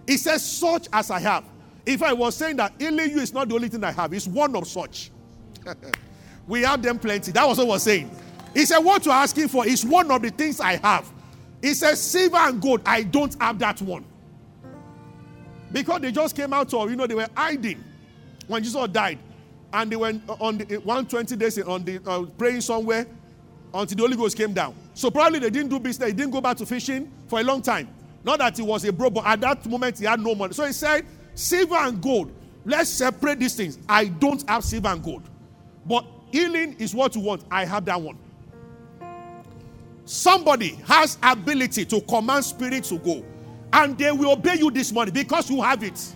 He 0.06 0.18
says, 0.18 0.44
such 0.44 0.88
as 0.92 1.10
I 1.10 1.20
have. 1.20 1.46
If 1.86 2.04
I 2.04 2.14
was 2.14 2.36
saying 2.36 2.58
that 2.58 2.74
healing 2.78 3.12
you 3.12 3.20
is 3.20 3.34
not 3.34 3.48
the 3.48 3.56
only 3.56 3.70
thing 3.70 3.84
I 3.84 3.92
have, 3.92 4.14
it's 4.14 4.28
one 4.28 4.56
of 4.56 4.68
such. 4.68 5.12
we 6.48 6.62
have 6.62 6.82
them 6.82 7.00
plenty. 7.00 7.32
That 7.32 7.48
was 7.48 7.58
what 7.58 7.66
I 7.66 7.70
was 7.70 7.84
saying. 7.84 8.12
He 8.54 8.66
said, 8.66 8.80
What 8.80 9.06
you're 9.06 9.16
asking 9.16 9.48
for 9.48 9.66
is 9.66 9.86
one 9.86 10.12
of 10.12 10.22
the 10.22 10.30
things 10.30 10.60
I 10.60 10.76
have. 10.78 11.10
He 11.62 11.74
says, 11.74 12.02
Silver 12.02 12.38
and 12.38 12.62
gold, 12.62 12.82
I 12.86 13.04
don't 13.04 13.36
have 13.42 13.60
that 13.60 13.82
one. 13.82 14.06
Because 15.72 16.02
they 16.02 16.12
just 16.12 16.36
came 16.36 16.54
out 16.54 16.74
of, 16.74 16.90
you 16.90 16.96
know, 16.96 17.08
they 17.08 17.16
were 17.16 17.28
hiding 17.36 17.84
when 18.48 18.64
Jesus 18.64 18.88
died. 18.90 19.20
And 19.72 19.92
they 19.92 19.96
went 19.96 20.24
on 20.28 20.58
the 20.58 20.78
120 20.78 21.36
days 21.36 21.60
on 21.60 21.84
the 21.84 22.00
uh, 22.06 22.24
praying 22.38 22.62
somewhere 22.62 23.06
until 23.74 23.96
the 23.96 24.04
Holy 24.04 24.18
Ghost 24.18 24.36
came 24.36 24.54
down. 24.54 24.76
So 24.96 25.12
probably 25.12 25.40
they 25.40 25.52
didn't 25.52 25.70
do 25.70 25.80
business. 25.80 26.08
He 26.10 26.14
didn't 26.14 26.32
go 26.32 26.42
back 26.42 26.58
to 26.58 26.66
fishing 26.66 27.12
for 27.28 27.40
a 27.40 27.44
long 27.44 27.62
time. 27.62 27.88
Not 28.24 28.40
that 28.40 28.58
he 28.58 28.64
was 28.64 28.84
a 28.84 28.92
bro, 28.92 29.10
but 29.10 29.26
at 29.26 29.42
that 29.42 29.66
moment 29.68 30.00
he 30.00 30.06
had 30.06 30.20
no 30.20 30.34
money. 30.36 30.54
So 30.54 30.66
he 30.66 30.74
said, 30.74 31.06
Silver 31.36 31.76
and 31.76 32.02
gold, 32.02 32.32
let's 32.66 32.90
separate 32.90 33.40
these 33.40 33.56
things. 33.56 33.80
I 33.88 34.06
don't 34.06 34.48
have 34.50 34.64
silver 34.64 34.90
and 34.90 35.02
gold. 35.02 35.24
But 35.86 36.06
healing 36.32 36.76
is 36.80 36.94
what 36.94 37.16
you 37.16 37.22
want. 37.22 37.44
I 37.50 37.64
have 37.66 37.86
that 37.86 38.02
one. 38.02 38.18
Somebody 40.04 40.76
has 40.86 41.18
ability 41.22 41.86
to 41.86 42.02
command 42.02 42.44
spirits 42.44 42.90
to 42.90 42.98
go, 42.98 43.24
and 43.74 43.98
they 43.98 44.12
will 44.12 44.32
obey 44.32 44.56
you 44.56 44.72
this 44.72 44.92
morning 44.92 45.14
because 45.14 45.50
you 45.50 45.62
have 45.62 45.84
it. 45.84 46.16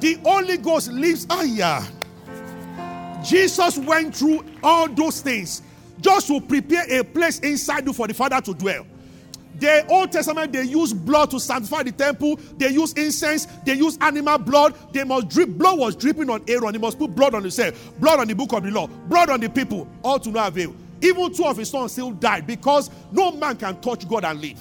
The 0.00 0.14
Holy 0.24 0.56
Ghost 0.56 0.92
lives. 0.92 1.26
Ah, 1.28 1.42
yeah. 1.42 1.86
Jesus 3.22 3.76
went 3.78 4.16
through 4.16 4.44
all 4.62 4.88
those 4.88 5.20
things 5.20 5.62
just 6.00 6.26
to 6.28 6.40
prepare 6.40 6.84
a 6.88 7.04
place 7.04 7.38
inside 7.40 7.86
you 7.86 7.92
for 7.92 8.06
the 8.08 8.14
Father 8.14 8.40
to 8.40 8.54
dwell. 8.54 8.86
The 9.58 9.86
Old 9.88 10.10
Testament, 10.10 10.52
they 10.52 10.62
use 10.62 10.94
blood 10.94 11.30
to 11.32 11.38
sanctify 11.40 11.82
the 11.82 11.92
temple. 11.92 12.36
They 12.56 12.70
use 12.70 12.94
incense. 12.94 13.44
They 13.66 13.74
use 13.74 13.98
animal 14.00 14.38
blood. 14.38 14.74
They 14.92 15.04
must 15.04 15.28
drip. 15.28 15.50
Blood 15.50 15.78
was 15.78 15.94
dripping 15.96 16.30
on 16.30 16.42
Aaron. 16.48 16.72
He 16.72 16.80
must 16.80 16.98
put 16.98 17.14
blood 17.14 17.34
on 17.34 17.42
himself, 17.42 17.92
blood 18.00 18.20
on 18.20 18.28
the 18.28 18.34
book 18.34 18.54
of 18.54 18.62
the 18.62 18.70
law, 18.70 18.86
blood 18.86 19.28
on 19.28 19.40
the 19.40 19.50
people, 19.50 19.86
all 20.02 20.18
to 20.18 20.30
no 20.30 20.46
avail. 20.46 20.74
Even 21.02 21.32
two 21.32 21.44
of 21.44 21.58
his 21.58 21.68
sons 21.68 21.92
still 21.92 22.12
died 22.12 22.46
because 22.46 22.90
no 23.12 23.32
man 23.32 23.56
can 23.56 23.78
touch 23.80 24.08
God 24.08 24.24
and 24.24 24.40
live. 24.40 24.58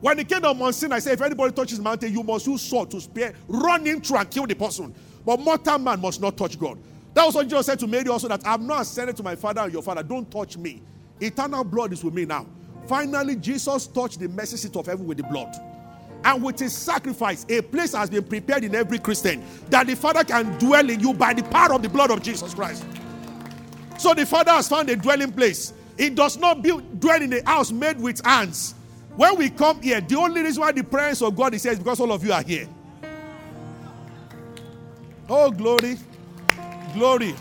When 0.00 0.16
the 0.16 0.24
kingdom 0.24 0.52
of 0.52 0.56
Mount 0.56 0.74
Sinai, 0.74 0.96
I 0.96 0.98
said, 1.00 1.14
if 1.14 1.22
anybody 1.22 1.52
touches 1.52 1.78
mountain, 1.78 2.12
you 2.12 2.22
must 2.22 2.46
use 2.46 2.62
sword 2.62 2.90
to 2.92 3.00
spare, 3.00 3.34
run 3.48 3.86
in 3.86 4.00
through 4.00 4.18
and 4.18 4.30
kill 4.30 4.46
the 4.46 4.54
person. 4.54 4.94
But 5.26 5.40
mortal 5.40 5.78
man 5.78 6.00
must 6.00 6.20
not 6.20 6.36
touch 6.36 6.58
God. 6.58 6.78
That 7.12 7.26
was 7.26 7.34
what 7.34 7.48
Jesus 7.48 7.66
said 7.66 7.78
to 7.80 7.86
Mary 7.86 8.08
also 8.08 8.28
that 8.28 8.46
I'm 8.46 8.66
not 8.66 8.82
ascended 8.82 9.16
to 9.18 9.22
my 9.22 9.36
father 9.36 9.60
and 9.62 9.72
your 9.72 9.82
father. 9.82 10.02
Don't 10.02 10.30
touch 10.30 10.56
me. 10.56 10.80
Eternal 11.20 11.64
blood 11.64 11.92
is 11.92 12.02
with 12.02 12.14
me 12.14 12.24
now. 12.24 12.46
Finally, 12.86 13.36
Jesus 13.36 13.86
touched 13.88 14.20
the 14.20 14.28
mercy 14.28 14.56
seat 14.56 14.74
of 14.76 14.86
heaven 14.86 15.06
with 15.06 15.18
the 15.18 15.24
blood. 15.24 15.54
And 16.24 16.42
with 16.42 16.58
his 16.58 16.72
sacrifice, 16.74 17.44
a 17.48 17.60
place 17.60 17.94
has 17.94 18.10
been 18.10 18.24
prepared 18.24 18.64
in 18.64 18.74
every 18.74 18.98
Christian 18.98 19.42
that 19.68 19.86
the 19.86 19.96
Father 19.96 20.24
can 20.24 20.58
dwell 20.58 20.88
in 20.88 21.00
you 21.00 21.14
by 21.14 21.34
the 21.34 21.42
power 21.44 21.74
of 21.74 21.82
the 21.82 21.88
blood 21.88 22.10
of 22.10 22.22
Jesus 22.22 22.54
Christ. 22.54 22.84
So 23.98 24.14
the 24.14 24.24
Father 24.24 24.52
has 24.52 24.68
found 24.68 24.88
a 24.88 24.96
dwelling 24.96 25.32
place. 25.32 25.72
It 25.98 26.14
does 26.14 26.38
not 26.38 26.62
build, 26.62 27.00
dwell 27.00 27.20
in 27.20 27.32
a 27.32 27.44
house 27.44 27.70
made 27.70 28.00
with 28.00 28.24
hands. 28.24 28.74
When 29.20 29.36
we 29.36 29.50
come 29.50 29.82
here, 29.82 30.00
the 30.00 30.16
only 30.16 30.40
reason 30.40 30.62
why 30.62 30.72
the 30.72 30.82
presence 30.82 31.20
of 31.20 31.36
God 31.36 31.52
is 31.52 31.62
here 31.62 31.72
is 31.72 31.78
because 31.78 32.00
all 32.00 32.10
of 32.10 32.24
you 32.24 32.32
are 32.32 32.42
here. 32.42 32.66
Oh, 35.28 35.50
glory. 35.50 35.98
Glory. 36.94 37.34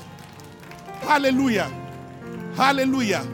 Hallelujah. 0.99 1.71
Hallelujah. 2.53 3.25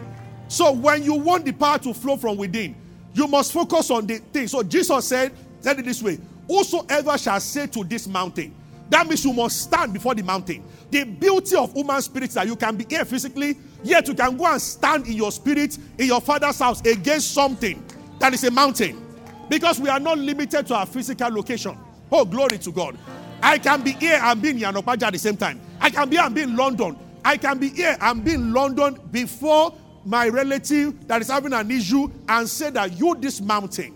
So 0.48 0.74
when 0.74 1.02
you 1.02 1.16
want 1.16 1.46
the 1.46 1.54
power 1.54 1.80
to 1.80 1.92
flow 1.92 2.18
from 2.18 2.38
within, 2.38 2.76
you 3.16 3.26
must 3.26 3.52
focus 3.52 3.90
on 3.90 4.06
the 4.06 4.20
thing. 4.20 4.48
So 4.48 4.62
Jesus 4.62 5.08
said, 5.08 5.32
said 5.60 5.80
it 5.80 5.86
this 5.86 6.04
way 6.04 6.20
Whosoever 6.48 7.18
shall 7.18 7.40
say 7.40 7.66
to 7.66 7.84
this 7.84 8.08
mountain, 8.08 8.54
that 8.92 9.08
means 9.08 9.26
you 9.26 9.34
must 9.34 9.60
stand 9.60 9.92
before 9.92 10.14
the 10.14 10.22
mountain. 10.22 10.64
The 10.92 11.04
beauty 11.04 11.56
of 11.56 11.74
human 11.74 12.00
spirit 12.00 12.30
that 12.30 12.46
you 12.46 12.56
can 12.56 12.76
be 12.76 12.86
here 12.88 13.06
physically, 13.06 13.58
yet 13.84 14.08
you 14.08 14.14
can 14.14 14.38
go 14.38 14.46
and 14.46 14.62
stand 14.62 15.08
in 15.08 15.14
your 15.14 15.32
spirit 15.32 15.80
in 15.98 16.06
your 16.06 16.22
father's 16.22 16.60
house 16.60 16.80
against 16.82 17.34
something 17.34 17.84
that 18.20 18.34
is 18.34 18.44
a 18.44 18.52
mountain. 18.52 19.02
Because 19.50 19.80
we 19.80 19.90
are 19.90 20.00
not 20.00 20.18
limited 20.18 20.66
to 20.68 20.76
our 20.76 20.86
physical 20.86 21.30
location. 21.30 21.78
Oh, 22.12 22.26
glory 22.26 22.58
to 22.60 22.72
God. 22.72 22.98
I 23.42 23.58
can 23.58 23.84
be 23.84 23.92
here 23.92 24.20
and 24.22 24.42
be 24.42 24.50
in 24.50 24.58
Yanopaja 24.60 25.04
at 25.04 25.14
the 25.14 25.20
same 25.20 25.38
time. 25.38 25.62
I 25.80 25.90
can 25.90 26.10
be 26.10 26.18
and 26.18 26.34
be 26.34 26.42
in 26.42 26.56
London. 26.56 26.98
I 27.24 27.38
can 27.38 27.58
be 27.60 27.70
here 27.70 27.98
and 28.02 28.24
be 28.24 28.34
in 28.34 28.54
London 28.54 29.00
before 29.12 29.74
my 30.06 30.30
relative 30.30 31.08
that 31.08 31.22
is 31.22 31.30
having 31.30 31.54
an 31.54 31.70
issue 31.72 32.10
and 32.30 32.48
say 32.48 32.70
that 32.72 32.98
you 32.98 33.16
this 33.16 33.42
mountain. 33.42 33.96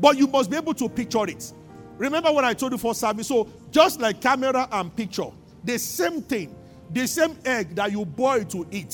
But 0.00 0.16
you 0.16 0.26
must 0.26 0.50
be 0.50 0.56
able 0.56 0.74
to 0.74 0.88
picture 0.88 1.24
it. 1.28 1.52
Remember 1.98 2.32
what 2.32 2.44
I 2.44 2.54
told 2.54 2.72
you 2.72 2.78
for 2.78 2.94
service. 2.94 3.28
So 3.28 3.48
just 3.70 4.00
like 4.00 4.20
camera 4.22 4.66
and 4.72 4.94
picture, 4.94 5.30
the 5.64 5.78
same 5.78 6.22
thing, 6.22 6.54
the 6.90 7.06
same 7.06 7.36
egg 7.44 7.74
that 7.76 7.92
you 7.92 8.04
boil 8.04 8.42
to 8.44 8.66
eat 8.70 8.88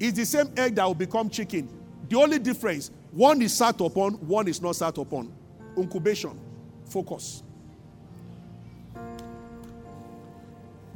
is 0.00 0.14
the 0.14 0.24
same 0.24 0.50
egg 0.56 0.74
that 0.74 0.84
will 0.84 0.94
become 0.94 1.30
chicken. 1.30 1.68
The 2.08 2.16
only 2.16 2.40
difference, 2.40 2.90
one 3.14 3.40
is 3.42 3.54
sat 3.54 3.80
upon, 3.80 4.14
one 4.14 4.48
is 4.48 4.60
not 4.60 4.76
sat 4.76 4.98
upon. 4.98 5.32
Incubation, 5.76 6.38
focus. 6.84 7.42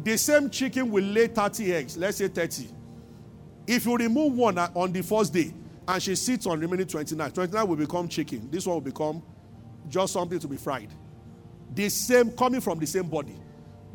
the 0.08 0.16
same 0.16 0.48
chicken 0.48 0.90
will 0.90 1.04
lay 1.04 1.26
30 1.26 1.74
eggs, 1.74 1.96
let's 1.96 2.18
say 2.18 2.28
30. 2.28 2.68
If 3.66 3.84
you 3.84 3.96
remove 3.96 4.32
one 4.34 4.56
on 4.58 4.92
the 4.92 5.02
first 5.02 5.32
day 5.32 5.52
and 5.86 6.02
she 6.02 6.14
sits 6.14 6.46
on 6.46 6.60
remaining 6.60 6.86
29, 6.86 7.30
29 7.30 7.68
will 7.68 7.76
become 7.76 8.08
chicken. 8.08 8.48
This 8.50 8.66
one 8.66 8.76
will 8.76 8.80
become 8.80 9.22
just 9.88 10.12
something 10.12 10.38
to 10.38 10.48
be 10.48 10.56
fried. 10.56 10.88
The 11.74 11.88
same, 11.88 12.30
coming 12.30 12.60
from 12.60 12.78
the 12.78 12.86
same 12.86 13.08
body. 13.08 13.36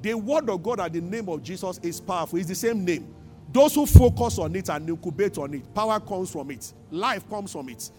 The 0.01 0.13
word 0.13 0.49
of 0.49 0.61
God 0.61 0.79
and 0.81 0.93
the 0.93 1.01
name 1.01 1.29
of 1.29 1.41
Jesus 1.41 1.79
is 1.81 1.99
powerful. 1.99 2.37
It's 2.37 2.49
the 2.49 2.55
same 2.55 2.83
name. 2.83 3.13
Those 3.51 3.75
who 3.75 3.85
focus 3.85 4.37
on 4.37 4.55
it 4.55 4.69
and 4.69 4.87
incubate 4.87 5.37
on 5.37 5.53
it, 5.53 5.73
power 5.73 5.99
comes 5.99 6.31
from 6.31 6.51
it, 6.51 6.73
life 6.91 7.27
comes 7.29 7.51
from 7.51 7.69
it. 7.69 7.89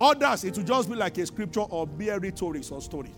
Others, 0.00 0.44
it 0.44 0.56
will 0.56 0.64
just 0.64 0.90
be 0.90 0.96
like 0.96 1.16
a 1.18 1.26
scripture 1.26 1.60
or 1.60 1.86
mere 1.86 2.18
rhetoric 2.18 2.70
or 2.70 2.80
story. 2.80 3.12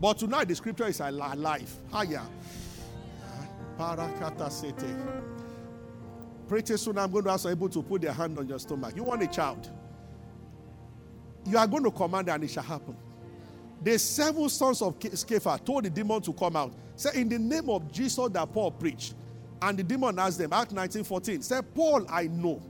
But 0.00 0.18
tonight 0.18 0.48
the 0.48 0.54
scripture 0.54 0.86
is 0.86 1.00
alive. 1.00 1.72
Higher. 1.92 2.22
Pretty 6.48 6.76
soon 6.76 6.98
I'm 6.98 7.10
going 7.12 7.24
to 7.24 7.30
ask 7.30 7.48
people 7.48 7.68
to 7.68 7.82
put 7.82 8.02
their 8.02 8.12
hand 8.12 8.38
on 8.38 8.48
your 8.48 8.58
stomach. 8.58 8.96
You 8.96 9.04
want 9.04 9.22
a 9.22 9.26
child. 9.26 9.70
You 11.46 11.58
are 11.58 11.66
going 11.66 11.84
to 11.84 11.90
command 11.90 12.28
and 12.28 12.44
it 12.44 12.50
shall 12.50 12.62
happen. 12.62 12.96
The 13.82 13.98
seven 13.98 14.48
sons 14.48 14.82
of 14.82 14.98
Sceva 14.98 15.64
told 15.64 15.84
the 15.84 15.90
demon 15.90 16.20
to 16.22 16.32
come 16.32 16.56
out. 16.56 16.74
Say, 16.96 17.20
in 17.20 17.28
the 17.28 17.38
name 17.38 17.70
of 17.70 17.90
Jesus 17.90 18.28
that 18.30 18.52
Paul 18.52 18.72
preached. 18.72 19.14
And 19.62 19.78
the 19.78 19.82
demon 19.82 20.18
asked 20.18 20.38
them, 20.38 20.52
Act 20.52 20.72
19 20.72 21.04
14, 21.04 21.42
said, 21.42 21.74
Paul, 21.74 22.06
I 22.10 22.26
know. 22.26 22.60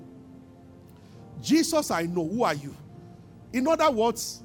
Jesus, 1.41 1.91
I 1.91 2.03
know. 2.03 2.27
Who 2.27 2.45
are 2.45 2.55
you? 2.55 2.75
In 3.53 3.67
other 3.67 3.91
words, 3.91 4.43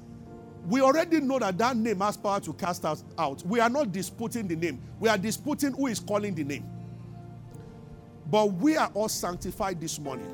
we 0.68 0.80
already 0.80 1.20
know 1.20 1.38
that 1.38 1.58
that 1.58 1.76
name 1.76 2.00
has 2.00 2.16
power 2.16 2.40
to 2.40 2.52
cast 2.52 2.84
us 2.84 3.04
out. 3.18 3.44
We 3.46 3.60
are 3.60 3.70
not 3.70 3.92
disputing 3.92 4.48
the 4.48 4.56
name, 4.56 4.80
we 4.98 5.08
are 5.08 5.18
disputing 5.18 5.72
who 5.74 5.86
is 5.86 6.00
calling 6.00 6.34
the 6.34 6.44
name. 6.44 6.64
But 8.28 8.46
we 8.54 8.76
are 8.76 8.90
all 8.94 9.08
sanctified 9.08 9.80
this 9.80 9.98
morning 10.00 10.26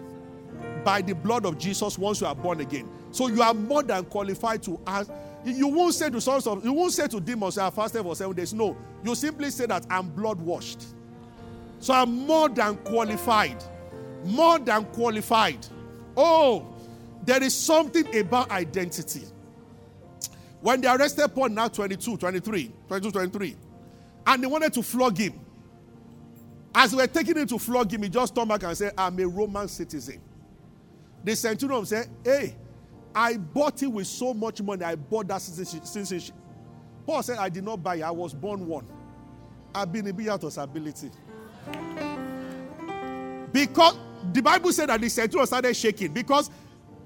by 0.85 1.03
the 1.03 1.15
blood 1.15 1.45
of 1.45 1.59
Jesus 1.59 1.99
once 1.99 2.21
you 2.21 2.27
are 2.27 2.35
born 2.35 2.61
again. 2.61 2.89
So 3.11 3.29
you 3.29 3.43
are 3.43 3.53
more 3.53 3.83
than 3.83 4.05
qualified 4.05 4.63
to 4.63 4.81
ask. 4.87 5.11
You 5.45 5.69
won't 5.69 5.95
say 5.95 6.09
to 6.09 6.21
sons 6.21 6.47
of 6.47 6.65
you 6.65 6.73
won't 6.73 6.93
say 6.93 7.09
to 7.09 7.21
demons, 7.21 7.59
I 7.59 7.65
have 7.65 7.75
fasted 7.75 8.03
for 8.03 8.17
seven 8.17 8.35
days. 8.35 8.55
No, 8.55 8.77
you 9.05 9.15
simply 9.15 9.51
say 9.51 9.67
that 9.67 9.87
I'm 9.91 10.09
blood 10.09 10.41
washed. 10.41 10.83
So 11.81 11.93
I'm 11.93 12.27
more 12.27 12.49
than 12.49 12.77
qualified. 12.77 13.63
More 14.25 14.59
than 14.59 14.85
qualified. 14.87 15.67
Oh, 16.17 16.75
there 17.25 17.43
is 17.43 17.55
something 17.55 18.17
about 18.19 18.51
identity. 18.51 19.23
When 20.61 20.81
they 20.81 20.89
arrested 20.89 21.29
Paul 21.29 21.49
now 21.49 21.69
22, 21.69 22.17
23, 22.17 22.73
22, 22.89 23.11
23, 23.11 23.57
and 24.27 24.43
they 24.43 24.47
wanted 24.47 24.73
to 24.75 24.83
flog 24.83 25.19
him. 25.19 25.41
As 26.75 26.93
they 26.93 26.97
were 26.97 27.07
taking 27.07 27.37
him 27.37 27.47
to 27.49 27.59
flog 27.59 27.93
him, 27.93 28.03
he 28.03 28.09
just 28.09 28.35
turned 28.35 28.49
back 28.49 28.63
and 28.63 28.77
said, 28.77 28.93
I'm 28.97 29.19
a 29.19 29.27
Roman 29.27 29.69
citizen. 29.69 30.21
The 31.25 31.37
centurion 31.37 31.85
said, 31.85 32.09
Hey, 32.25 32.57
I 33.15 33.37
bought 33.37 33.83
it 33.83 33.89
with 33.89 34.07
so 34.07 34.33
much 34.33 34.63
money. 34.63 34.85
I 34.85 34.95
bought 34.95 35.29
that 35.29 35.43
citizenship. 35.43 36.35
Paul 37.07 37.23
said, 37.23 37.39
I 37.39 37.49
did 37.49 37.65
not 37.65 37.83
buy 37.83 37.97
it. 37.97 38.03
I 38.03 38.11
was 38.11 38.33
born 38.33 38.67
one. 38.67 38.87
I've 39.75 39.93
been 39.93 40.07
a 40.07 40.33
out 40.33 40.45
of 40.45 40.57
ability. 40.59 41.11
Because 43.53 43.97
the 44.33 44.41
Bible 44.41 44.73
said 44.73 44.89
that 44.89 45.01
the 45.01 45.09
centurion 45.09 45.47
started 45.47 45.75
shaking. 45.75 46.13
Because 46.13 46.51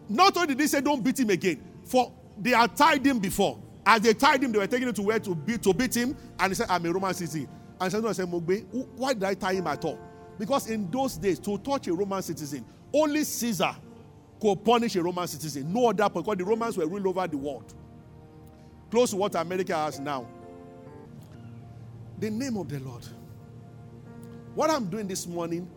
not 0.08 0.37
only 0.37 0.49
did 0.49 0.58
they 0.58 0.66
say, 0.66 0.80
Don't 0.80 1.02
beat 1.02 1.18
him 1.20 1.30
again, 1.30 1.62
for 1.85 2.12
they 2.38 2.50
had 2.50 2.76
tied 2.76 3.04
him 3.04 3.18
before. 3.18 3.58
As 3.85 4.00
they 4.00 4.14
tied 4.14 4.42
him, 4.42 4.52
they 4.52 4.58
were 4.58 4.66
taking 4.66 4.88
him 4.88 4.94
to 4.94 5.02
where 5.02 5.20
to 5.20 5.35
beat, 5.35 5.62
to 5.62 5.73
beat 5.73 5.96
him. 5.96 6.16
And 6.38 6.50
he 6.50 6.54
said, 6.54 6.66
I'm 6.68 6.85
a 6.85 6.92
Roman 6.92 7.14
citizen. 7.14 7.49
And 7.80 7.90
centurion 7.90 8.14
said, 8.14 8.26
Mogbe, 8.26 8.64
why 8.96 9.14
did 9.14 9.25
I 9.25 9.35
tie 9.35 9.54
him 9.54 9.66
at 9.66 9.85
all? 9.85 9.99
Because 10.38 10.68
in 10.68 10.90
those 10.90 11.16
days, 11.16 11.38
to 11.40 11.56
touch 11.58 11.87
a 11.87 11.94
Roman 11.94 12.23
citizen, 12.23 12.64
only 12.92 13.25
Caesar 13.25 13.75
could 14.40 14.64
punish 14.64 14.96
a 14.96 15.02
Roman 15.02 15.26
citizen. 15.26 15.73
No 15.73 15.90
other, 15.90 16.08
because 16.08 16.37
the 16.37 16.44
Romans 16.44 16.76
were 16.76 16.87
ruling 16.87 17.06
over 17.06 17.26
the 17.26 17.37
world. 17.37 17.75
Close 18.90 19.11
to 19.11 19.16
what 19.16 19.35
America 19.35 19.75
has 19.75 19.99
now. 19.99 20.26
The 22.18 22.30
name 22.30 22.56
of 22.56 22.68
the 22.68 22.80
Lord. 22.80 23.06
What 24.54 24.70
I'm 24.70 24.87
doing 24.87 25.06
this 25.06 25.26
morning 25.26 25.68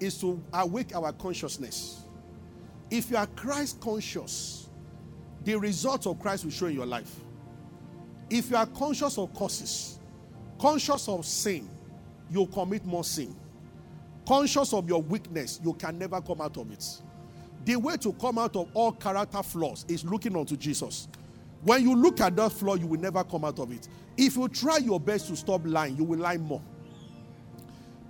is 0.00 0.20
to 0.20 0.42
awake 0.52 0.94
our 0.94 1.12
consciousness. 1.12 2.02
If 2.90 3.10
you 3.10 3.16
are 3.16 3.26
Christ 3.26 3.80
conscious, 3.80 4.68
the 5.44 5.56
results 5.56 6.06
of 6.06 6.18
Christ 6.18 6.44
will 6.44 6.50
show 6.50 6.66
in 6.66 6.74
your 6.74 6.86
life. 6.86 7.14
If 8.30 8.50
you 8.50 8.56
are 8.56 8.66
conscious 8.66 9.18
of 9.18 9.32
causes, 9.34 9.98
conscious 10.58 11.08
of 11.08 11.24
sin, 11.24 11.68
you'll 12.30 12.46
commit 12.46 12.84
more 12.84 13.04
sin. 13.04 13.34
Conscious 14.26 14.74
of 14.74 14.88
your 14.88 15.00
weakness, 15.00 15.60
you 15.64 15.72
can 15.74 15.98
never 15.98 16.20
come 16.20 16.40
out 16.40 16.56
of 16.58 16.70
it. 16.70 16.84
The 17.64 17.76
way 17.76 17.96
to 17.98 18.12
come 18.14 18.38
out 18.38 18.56
of 18.56 18.68
all 18.74 18.92
character 18.92 19.42
flaws 19.42 19.84
is 19.88 20.04
looking 20.04 20.36
unto 20.36 20.56
Jesus. 20.56 21.08
When 21.62 21.82
you 21.82 21.94
look 21.94 22.20
at 22.20 22.36
that 22.36 22.52
flaw, 22.52 22.74
you 22.74 22.86
will 22.86 23.00
never 23.00 23.24
come 23.24 23.44
out 23.44 23.58
of 23.58 23.72
it. 23.72 23.88
If 24.16 24.36
you 24.36 24.48
try 24.48 24.78
your 24.78 25.00
best 25.00 25.28
to 25.28 25.36
stop 25.36 25.62
lying, 25.64 25.96
you 25.96 26.04
will 26.04 26.18
lie 26.18 26.36
more. 26.36 26.62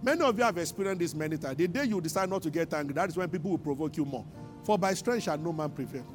Many 0.02 0.22
of 0.22 0.38
you 0.38 0.44
have 0.44 0.56
experienced 0.58 1.00
this 1.00 1.14
many 1.14 1.36
times. 1.36 1.56
The 1.56 1.68
day 1.68 1.84
you 1.84 2.00
decide 2.00 2.30
not 2.30 2.42
to 2.42 2.50
get 2.50 2.72
angry, 2.72 2.94
that 2.94 3.08
is 3.08 3.16
when 3.16 3.28
people 3.28 3.50
will 3.50 3.58
provoke 3.58 3.96
you 3.96 4.04
more. 4.04 4.24
For 4.62 4.78
by 4.78 4.94
strength 4.94 5.24
shall 5.24 5.38
no 5.38 5.52
man 5.52 5.70
prevail. 5.70 6.06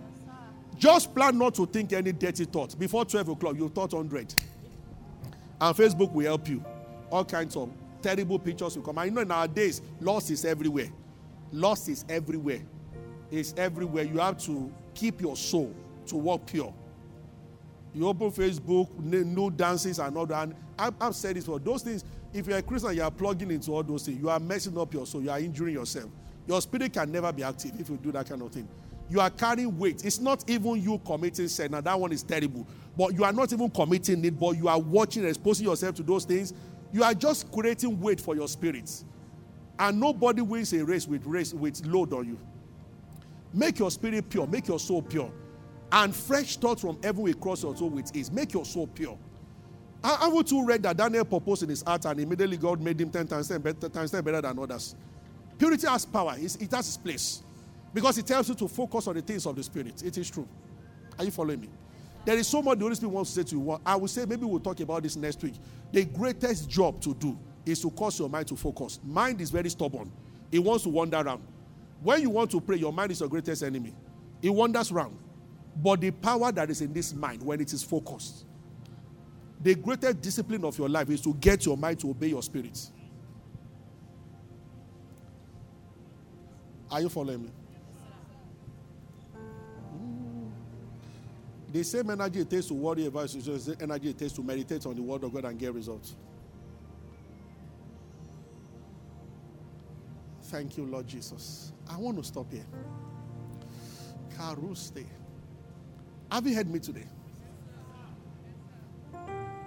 Just 0.77 1.13
plan 1.13 1.37
not 1.37 1.55
to 1.55 1.65
think 1.65 1.93
any 1.93 2.11
dirty 2.11 2.45
thoughts. 2.45 2.75
Before 2.75 3.05
12 3.05 3.29
o'clock, 3.29 3.55
you 3.57 3.69
thought 3.69 3.93
100. 3.93 4.33
And 5.61 5.77
Facebook 5.77 6.11
will 6.11 6.25
help 6.25 6.47
you. 6.47 6.63
All 7.11 7.25
kinds 7.25 7.55
of 7.55 7.69
terrible 8.01 8.39
pictures 8.39 8.75
will 8.75 8.83
come. 8.83 8.97
And 8.97 9.09
you 9.09 9.15
know, 9.15 9.23
nowadays, 9.23 9.81
loss 9.99 10.29
is 10.29 10.45
everywhere. 10.45 10.89
Loss 11.51 11.89
is 11.89 12.05
everywhere 12.09 12.61
is 13.33 13.53
everywhere. 13.57 14.03
You 14.03 14.19
have 14.19 14.37
to 14.39 14.71
keep 14.93 15.19
your 15.19 15.35
soul 15.35 15.73
to 16.07 16.15
walk 16.15 16.45
pure. 16.45 16.73
You 17.93 18.07
open 18.07 18.31
Facebook, 18.31 18.89
new 18.99 19.51
dances 19.51 19.99
and 19.99 20.17
all 20.17 20.25
that. 20.25 20.49
I've, 20.77 20.93
I've 20.99 21.15
said 21.15 21.35
this 21.35 21.45
for 21.45 21.59
those 21.59 21.83
things. 21.83 22.03
If 22.33 22.47
you're 22.47 22.57
a 22.57 22.61
Christian, 22.61 22.95
you 22.95 23.03
are 23.03 23.11
plugging 23.11 23.51
into 23.51 23.71
all 23.71 23.83
those 23.83 24.05
things. 24.05 24.19
You 24.19 24.29
are 24.29 24.39
messing 24.39 24.77
up 24.77 24.93
your 24.93 25.05
soul. 25.05 25.21
You 25.21 25.29
are 25.29 25.39
injuring 25.39 25.75
yourself. 25.75 26.09
Your 26.47 26.61
spirit 26.61 26.93
can 26.93 27.11
never 27.11 27.31
be 27.31 27.43
active 27.43 27.79
if 27.79 27.89
you 27.89 27.97
do 27.97 28.11
that 28.11 28.27
kind 28.27 28.41
of 28.41 28.51
thing. 28.51 28.67
You 29.09 29.19
are 29.19 29.29
carrying 29.29 29.77
weight. 29.77 30.03
It's 30.03 30.19
not 30.19 30.49
even 30.49 30.81
you 30.81 30.99
committing 31.05 31.47
sin. 31.47 31.71
Now 31.71 31.81
that 31.81 31.99
one 31.99 32.11
is 32.11 32.23
terrible. 32.23 32.65
But 32.97 33.13
you 33.13 33.23
are 33.23 33.33
not 33.33 33.53
even 33.53 33.69
committing 33.69 34.25
it. 34.25 34.39
But 34.39 34.51
you 34.51 34.67
are 34.67 34.79
watching, 34.79 35.25
exposing 35.25 35.67
yourself 35.67 35.95
to 35.95 36.03
those 36.03 36.25
things. 36.25 36.53
You 36.91 37.03
are 37.03 37.13
just 37.13 37.51
creating 37.51 37.99
weight 37.99 38.19
for 38.19 38.35
your 38.35 38.47
spirits. 38.47 39.05
And 39.77 39.99
nobody 39.99 40.41
wins 40.41 40.73
a 40.73 40.83
race 40.83 41.07
with 41.07 41.25
race 41.25 41.53
with 41.53 41.85
load 41.85 42.13
on 42.13 42.25
you. 42.27 42.39
Make 43.53 43.77
your 43.77 43.91
spirit 43.91 44.29
pure, 44.29 44.47
make 44.47 44.67
your 44.67 44.79
soul 44.79 45.01
pure. 45.01 45.31
And 45.93 46.13
fresh 46.15 46.57
thoughts 46.57 46.81
from 46.81 46.97
heaven 47.03 47.21
will 47.21 47.33
cross 47.35 47.61
your 47.61 47.77
soul 47.77 47.91
with 47.91 48.15
ease. 48.15 48.31
Make 48.31 48.53
your 48.53 48.65
soul 48.65 48.87
pure. 48.87 49.15
I, 50.03 50.27
I 50.27 50.41
too 50.41 50.65
read 50.65 50.81
that 50.83 50.97
Daniel 50.97 51.23
proposed 51.23 51.61
in 51.61 51.69
his 51.69 51.83
heart, 51.83 52.05
and 52.05 52.19
immediately 52.19 52.57
God 52.57 52.81
made 52.81 52.99
him 52.99 53.11
10 53.11 53.27
times 53.27 53.47
10 53.47 53.61
better, 53.61 53.89
times 53.89 54.09
10 54.09 54.23
better 54.23 54.41
than 54.41 54.57
others. 54.57 54.95
Purity 55.59 55.85
has 55.87 56.03
power, 56.03 56.33
it 56.35 56.71
has 56.71 56.87
its 56.87 56.97
place. 56.97 57.43
Because 57.93 58.17
it 58.17 58.25
tells 58.25 58.49
you 58.49 58.55
to 58.55 58.67
focus 58.67 59.05
on 59.05 59.13
the 59.13 59.21
things 59.21 59.45
of 59.45 59.55
the 59.55 59.61
Spirit. 59.61 60.01
It 60.03 60.17
is 60.17 60.31
true. 60.31 60.47
Are 61.19 61.25
you 61.25 61.29
following 61.29 61.61
me? 61.61 61.69
There 62.25 62.37
is 62.37 62.47
so 62.47 62.63
much 62.63 62.79
the 62.79 62.85
Holy 62.85 62.95
Spirit 62.95 63.11
wants 63.13 63.31
to 63.35 63.41
say 63.41 63.49
to 63.51 63.55
you. 63.55 63.79
I 63.85 63.95
will 63.95 64.07
say, 64.07 64.25
maybe 64.25 64.45
we'll 64.45 64.59
talk 64.59 64.79
about 64.79 65.03
this 65.03 65.15
next 65.15 65.43
week. 65.43 65.53
The 65.91 66.05
greatest 66.05 66.67
job 66.67 67.01
to 67.01 67.13
do 67.13 67.37
is 67.67 67.79
to 67.83 67.91
cause 67.91 68.17
your 68.17 68.29
mind 68.29 68.47
to 68.47 68.55
focus. 68.55 68.99
Mind 69.05 69.39
is 69.41 69.51
very 69.51 69.69
stubborn, 69.69 70.11
it 70.51 70.57
wants 70.57 70.85
to 70.85 70.89
wander 70.89 71.17
around. 71.17 71.43
When 72.01 72.19
you 72.19 72.31
want 72.31 72.49
to 72.49 72.59
pray, 72.59 72.77
your 72.77 72.91
mind 72.91 73.11
is 73.11 73.19
your 73.19 73.29
greatest 73.29 73.61
enemy. 73.61 73.93
It 74.41 74.49
wanders 74.49 74.91
around. 74.91 75.17
But 75.75 76.01
the 76.01 76.11
power 76.11 76.51
that 76.51 76.69
is 76.69 76.81
in 76.81 76.93
this 76.93 77.13
mind, 77.13 77.41
when 77.41 77.59
it 77.59 77.73
is 77.73 77.83
focused, 77.83 78.45
the 79.61 79.75
greatest 79.75 80.21
discipline 80.21 80.63
of 80.65 80.77
your 80.77 80.89
life 80.89 81.09
is 81.09 81.21
to 81.21 81.33
get 81.35 81.65
your 81.65 81.77
mind 81.77 81.99
to 82.01 82.09
obey 82.09 82.27
your 82.27 82.43
spirit. 82.43 82.79
Are 86.91 87.01
you 87.01 87.09
following 87.09 87.43
me? 87.43 87.49
The 91.71 91.83
same 91.83 92.11
energy 92.11 92.41
it 92.41 92.49
takes 92.51 92.67
to 92.67 92.75
worry 92.75 93.07
about 93.07 93.33
is 93.33 93.65
the 93.65 93.75
energy 93.81 94.11
it 94.11 94.17
takes 94.19 94.33
to 94.33 94.43
meditate 94.43 94.85
on 94.85 94.95
the 94.95 95.01
word 95.01 95.23
of 95.23 95.33
God 95.33 95.45
and 95.45 95.57
get 95.57 95.73
results. 95.73 96.15
Thank 100.43 100.77
you, 100.77 100.85
Lord 100.85 101.07
Jesus. 101.07 101.71
I 101.89 101.97
want 101.97 102.17
to 102.17 102.23
stop 102.23 102.51
here. 102.51 102.65
Karuste. 104.37 105.03
Have 106.33 106.47
you 106.47 106.55
heard 106.55 106.67
me 106.67 106.79
today? 106.79 107.05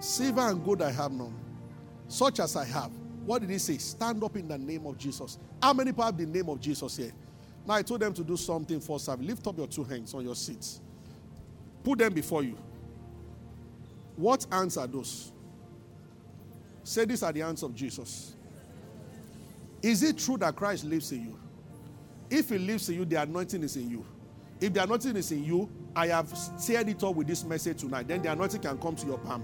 Silver 0.01 0.41
and 0.41 0.65
gold 0.65 0.83
I 0.83 0.91
have 0.91 1.13
none, 1.13 1.33
such 2.09 2.41
as 2.41 2.57
I 2.57 2.65
have. 2.65 2.91
What 3.25 3.43
did 3.43 3.51
he 3.51 3.59
say? 3.59 3.79
Stand 3.79 4.25
up 4.25 4.35
in 4.35 4.49
the 4.49 4.59
name 4.59 4.85
of 4.85 4.99
Jesus. 4.99 5.39
How 5.63 5.73
many 5.73 5.93
people 5.93 6.03
have 6.03 6.19
the 6.19 6.27
name 6.27 6.49
of 6.49 6.61
Jesus 6.61 6.97
here? 6.97 7.13
Now 7.65 7.75
I 7.75 7.83
told 7.83 8.01
them 8.01 8.13
to 8.15 8.25
do 8.25 8.37
something 8.37 8.81
for 8.81 8.99
service. 8.99 9.25
Lift 9.25 9.47
up 9.47 9.57
your 9.57 9.69
two 9.69 9.85
hands 9.85 10.13
on 10.13 10.25
your 10.25 10.35
seats. 10.35 10.81
Put 11.85 12.01
them 12.01 12.13
before 12.13 12.43
you. 12.43 12.59
What 14.17 14.45
hands 14.51 14.77
are 14.77 14.89
those? 14.89 15.31
Say 16.83 17.05
these 17.05 17.23
are 17.23 17.33
the 17.33 17.41
hands 17.43 17.63
of 17.63 17.77
Jesus. 17.77 18.35
Is 19.83 20.03
it 20.03 20.19
true 20.19 20.37
that 20.39 20.57
Christ 20.57 20.85
lives 20.85 21.13
in 21.13 21.27
you? 21.27 21.39
If 22.29 22.49
he 22.49 22.59
lives 22.59 22.89
in 22.89 22.97
you, 22.97 23.05
the 23.05 23.23
anointing 23.23 23.63
is 23.63 23.77
in 23.77 23.89
you. 23.89 24.05
If 24.61 24.73
the 24.73 24.83
anointing 24.83 25.15
is 25.15 25.31
in 25.31 25.45
you, 25.45 25.71
I 25.97 26.09
have 26.09 26.29
stirred 26.37 26.91
it 26.91 27.03
up 27.03 27.17
with 27.17 27.27
this 27.27 27.43
message 27.43 27.81
tonight. 27.81 28.07
Then 28.07 28.21
the 28.21 28.31
anointing 28.31 28.61
can 28.61 28.77
come 28.79 28.95
to 28.97 29.07
your 29.07 29.17
palm. 29.17 29.43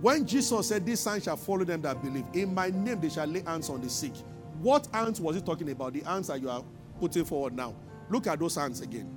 When 0.00 0.26
Jesus 0.26 0.68
said, 0.68 0.86
This 0.86 1.00
sign 1.00 1.20
shall 1.20 1.36
follow 1.36 1.64
them 1.64 1.82
that 1.82 2.02
believe, 2.02 2.24
in 2.32 2.54
my 2.54 2.70
name 2.70 2.98
they 2.98 3.10
shall 3.10 3.26
lay 3.26 3.42
hands 3.42 3.68
on 3.68 3.82
the 3.82 3.90
sick. 3.90 4.14
What 4.62 4.88
hands 4.92 5.20
was 5.20 5.36
he 5.36 5.42
talking 5.42 5.70
about? 5.70 5.92
The 5.92 6.00
hands 6.00 6.28
that 6.28 6.40
you 6.40 6.48
are 6.48 6.64
putting 6.98 7.26
forward 7.26 7.54
now. 7.54 7.74
Look 8.08 8.26
at 8.26 8.38
those 8.38 8.54
hands 8.56 8.80
again. 8.80 9.14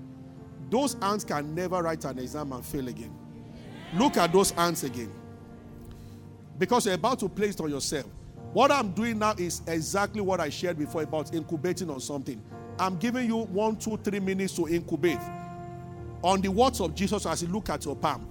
Those 0.69 0.95
hands 0.95 1.23
can 1.23 1.55
never 1.55 1.81
write 1.81 2.03
an 2.03 2.19
exam 2.19 2.51
and 2.51 2.65
fail 2.65 2.89
again. 2.89 3.15
Look 3.95 4.17
at 4.17 4.33
those 4.33 4.51
hands 4.51 4.83
again. 4.83 5.11
Because 6.57 6.85
you're 6.85 6.95
about 6.95 7.19
to 7.19 7.29
place 7.29 7.55
it 7.55 7.61
on 7.61 7.69
yourself. 7.69 8.05
What 8.51 8.69
I'm 8.69 8.91
doing 8.91 9.17
now 9.19 9.33
is 9.37 9.61
exactly 9.67 10.21
what 10.21 10.41
I 10.41 10.49
shared 10.49 10.77
before 10.77 11.03
about 11.03 11.33
incubating 11.33 11.89
on 11.89 12.01
something. 12.01 12.41
I'm 12.77 12.97
giving 12.97 13.27
you 13.27 13.37
one, 13.45 13.77
two, 13.77 13.97
three 13.97 14.19
minutes 14.19 14.55
to 14.57 14.67
incubate. 14.67 15.19
On 16.23 16.41
the 16.41 16.49
words 16.49 16.79
of 16.79 16.95
Jesus 16.95 17.25
as 17.25 17.43
you 17.43 17.49
look 17.49 17.69
at 17.69 17.85
your 17.85 17.95
palm. 17.95 18.27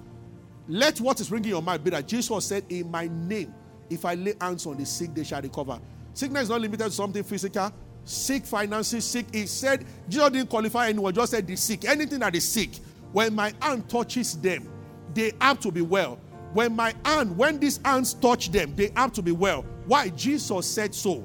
Let 0.68 1.00
what 1.00 1.20
is 1.20 1.31
ringing 1.31 1.50
your 1.50 1.62
mind 1.62 1.85
be 1.85 1.90
that 1.90 2.09
Jesus 2.09 2.46
said, 2.46 2.64
In 2.68 2.90
my 2.90 3.09
name, 3.09 3.55
if 3.90 4.05
I 4.05 4.14
lay 4.14 4.35
hands 4.40 4.66
on 4.66 4.76
the 4.76 4.87
sick, 4.87 5.14
they 5.14 5.24
shall 5.24 5.42
recover. 5.42 5.78
Sickness 6.14 6.44
is 6.44 6.48
not 6.50 6.61
limited 6.61 6.85
to 6.85 6.90
something 6.90 7.22
physical. 7.22 7.72
Sick 8.05 8.44
finances, 8.44 9.05
sick. 9.05 9.26
He 9.33 9.46
said, 9.46 9.85
Jesus 10.09 10.31
didn't 10.31 10.50
qualify 10.50 10.88
anyone, 10.88 11.14
just 11.14 11.33
said 11.33 11.46
the 11.46 11.57
sick. 11.57 11.85
Anything 11.85 12.20
that 12.20 12.35
is 12.35 12.48
sick, 12.48 12.70
when 13.12 13.35
my 13.35 13.52
hand 13.61 13.88
touches 13.88 14.37
them, 14.38 14.68
they 15.14 15.33
have 15.40 15.61
to 15.61 15.70
be 15.70 15.83
well. 15.83 16.18
When 16.52 16.74
my 16.74 16.94
hand, 17.05 17.37
when 17.37 17.59
these 17.59 17.81
hands 17.85 18.14
touch 18.14 18.50
them, 18.50 18.74
they 18.74 18.90
have 18.96 19.12
to 19.12 19.22
be 19.22 19.33
well. 19.33 19.64
Why? 19.87 20.09
Jesus 20.11 20.66
said 20.66 20.94
so. 20.94 21.24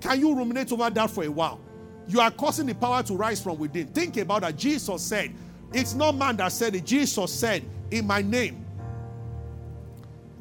Can 0.00 0.20
you 0.20 0.34
ruminate 0.34 0.72
over 0.72 0.88
that 0.90 1.10
for 1.10 1.24
a 1.24 1.30
while? 1.30 1.60
You 2.08 2.20
are 2.20 2.30
causing 2.30 2.66
the 2.66 2.74
power 2.74 3.02
to 3.04 3.14
rise 3.14 3.42
from 3.42 3.58
within. 3.58 3.88
Think 3.88 4.16
about 4.16 4.42
that. 4.42 4.56
Jesus 4.56 5.02
said, 5.02 5.32
it's 5.72 5.94
not 5.94 6.16
man 6.16 6.36
that 6.36 6.52
said 6.52 6.74
it. 6.74 6.84
Jesus 6.84 7.32
said, 7.32 7.64
in 7.90 8.06
my 8.06 8.22
name. 8.22 8.64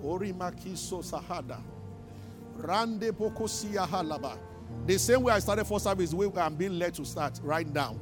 Orimakiso 0.03 1.03
Sahada. 1.03 1.59
Halaba. 2.61 4.37
The 4.85 4.97
same 4.97 5.23
way 5.23 5.33
I 5.33 5.39
started 5.39 5.65
first 5.65 5.83
service, 5.85 6.13
way 6.13 6.29
I'm 6.37 6.55
being 6.55 6.77
led 6.77 6.93
to 6.95 7.05
start 7.05 7.39
right 7.43 7.67
now. 7.73 7.95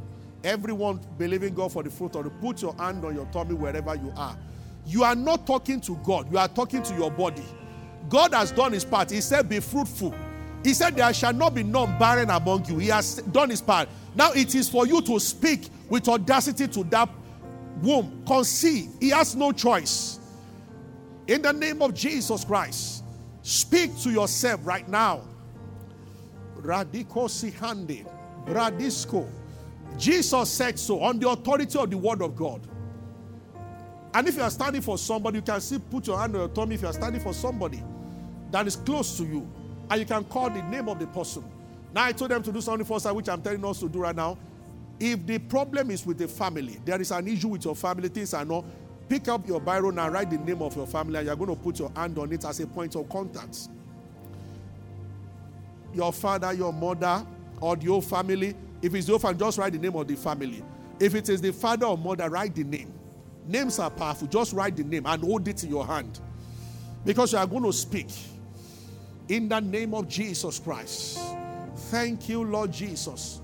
Everyone 0.43 0.99
believing 1.17 1.53
God 1.53 1.71
for 1.71 1.83
the 1.83 1.89
fruit 1.89 2.15
of 2.15 2.23
the 2.23 2.29
put 2.29 2.61
your 2.61 2.75
hand 2.75 3.03
on 3.03 3.15
your 3.15 3.25
tummy 3.27 3.53
wherever 3.53 3.95
you 3.95 4.13
are. 4.15 4.37
You 4.85 5.03
are 5.03 5.15
not 5.15 5.45
talking 5.45 5.81
to 5.81 5.95
God, 6.03 6.31
you 6.31 6.37
are 6.37 6.47
talking 6.47 6.83
to 6.83 6.93
your 6.95 7.11
body. 7.11 7.43
God 8.09 8.33
has 8.33 8.51
done 8.51 8.71
his 8.71 8.85
part. 8.85 9.11
He 9.11 9.19
said, 9.21 9.49
Be 9.49 9.59
fruitful. 9.59 10.15
He 10.63 10.73
said, 10.73 10.95
There 10.95 11.13
shall 11.13 11.33
not 11.33 11.55
be 11.55 11.63
none 11.63 11.97
barren 11.97 12.29
among 12.29 12.65
you. 12.65 12.77
He 12.77 12.87
has 12.87 13.17
done 13.31 13.49
his 13.49 13.61
part. 13.61 13.89
Now 14.15 14.31
it 14.31 14.55
is 14.55 14.69
for 14.69 14.87
you 14.87 15.01
to 15.03 15.19
speak 15.19 15.69
with 15.89 16.07
audacity 16.07 16.67
to 16.67 16.83
that 16.85 17.09
womb. 17.81 18.23
Conceive. 18.25 18.89
He 18.99 19.09
has 19.09 19.35
no 19.35 19.51
choice. 19.51 20.19
In 21.27 21.41
the 21.41 21.51
name 21.51 21.81
of 21.81 21.93
Jesus 21.93 22.45
Christ, 22.45 23.03
speak 23.41 23.97
to 23.99 24.09
yourself 24.09 24.61
right 24.63 24.87
now. 24.87 25.21
Radiko 26.57 27.27
Sihande, 27.29 28.05
Bradisco. 28.45 29.27
Jesus 29.97 30.49
said 30.49 30.77
so 30.77 31.01
on 31.01 31.19
the 31.19 31.29
authority 31.29 31.77
of 31.77 31.89
the 31.89 31.97
word 31.97 32.21
of 32.21 32.35
God. 32.35 32.67
And 34.13 34.27
if 34.27 34.35
you 34.35 34.41
are 34.41 34.49
standing 34.49 34.81
for 34.81 34.97
somebody, 34.97 35.37
you 35.37 35.41
can 35.41 35.61
see, 35.61 35.79
put 35.79 36.07
your 36.07 36.19
hand 36.19 36.35
on 36.35 36.41
your 36.41 36.49
tummy 36.49 36.75
if 36.75 36.81
you 36.81 36.87
are 36.87 36.93
standing 36.93 37.21
for 37.21 37.33
somebody 37.33 37.83
that 38.51 38.65
is 38.65 38.75
close 38.75 39.17
to 39.17 39.23
you. 39.23 39.47
And 39.89 39.99
you 39.99 40.05
can 40.05 40.23
call 40.25 40.49
the 40.49 40.61
name 40.63 40.89
of 40.89 40.99
the 40.99 41.07
person. 41.07 41.43
Now 41.93 42.05
I 42.05 42.11
told 42.11 42.31
them 42.31 42.43
to 42.43 42.51
do 42.51 42.61
something 42.61 42.85
for 42.85 42.97
us, 42.97 43.05
which 43.05 43.29
I'm 43.29 43.41
telling 43.41 43.63
us 43.65 43.79
to 43.79 43.89
do 43.89 43.99
right 43.99 44.15
now. 44.15 44.37
If 44.99 45.25
the 45.25 45.37
problem 45.39 45.91
is 45.91 46.05
with 46.05 46.17
the 46.17 46.27
family, 46.27 46.79
there 46.83 46.99
is 46.99 47.11
an 47.11 47.27
issue 47.27 47.49
with 47.49 47.65
your 47.65 47.75
family, 47.75 48.09
things 48.09 48.33
are 48.33 48.43
not, 48.43 48.65
pick 49.07 49.27
up 49.27 49.47
your 49.47 49.61
Bible 49.61 49.89
and 49.89 50.13
write 50.13 50.29
the 50.29 50.37
name 50.37 50.61
of 50.61 50.75
your 50.75 50.87
family, 50.87 51.17
and 51.17 51.27
you're 51.27 51.35
going 51.35 51.49
to 51.49 51.55
put 51.55 51.79
your 51.79 51.91
hand 51.95 52.17
on 52.17 52.31
it 52.33 52.43
as 52.43 52.59
a 52.59 52.67
point 52.67 52.95
of 52.95 53.07
contact. 53.07 53.69
Your 55.93 56.11
father, 56.11 56.51
your 56.53 56.73
mother, 56.73 57.25
or 57.61 57.75
the 57.75 58.01
family. 58.01 58.55
If 58.81 58.93
it's 58.93 59.07
the 59.07 59.17
family, 59.17 59.39
just 59.39 59.57
write 59.57 59.73
the 59.73 59.79
name 59.79 59.95
of 59.95 60.07
the 60.07 60.15
family. 60.15 60.63
If 60.99 61.15
it 61.15 61.29
is 61.29 61.41
the 61.41 61.53
father 61.53 61.85
or 61.85 61.97
mother, 61.97 62.29
write 62.29 62.55
the 62.55 62.63
name. 62.63 62.93
Names 63.47 63.79
are 63.79 63.89
powerful. 63.89 64.27
Just 64.27 64.53
write 64.53 64.75
the 64.75 64.83
name 64.83 65.05
and 65.05 65.23
hold 65.23 65.47
it 65.47 65.63
in 65.63 65.69
your 65.69 65.85
hand. 65.85 66.19
Because 67.05 67.31
you 67.31 67.37
are 67.37 67.47
going 67.47 67.63
to 67.63 67.73
speak 67.73 68.09
in 69.29 69.49
the 69.49 69.59
name 69.59 69.93
of 69.93 70.07
Jesus 70.07 70.59
Christ. 70.59 71.19
Thank 71.89 72.29
you, 72.29 72.43
Lord 72.43 72.71
Jesus. 72.71 73.41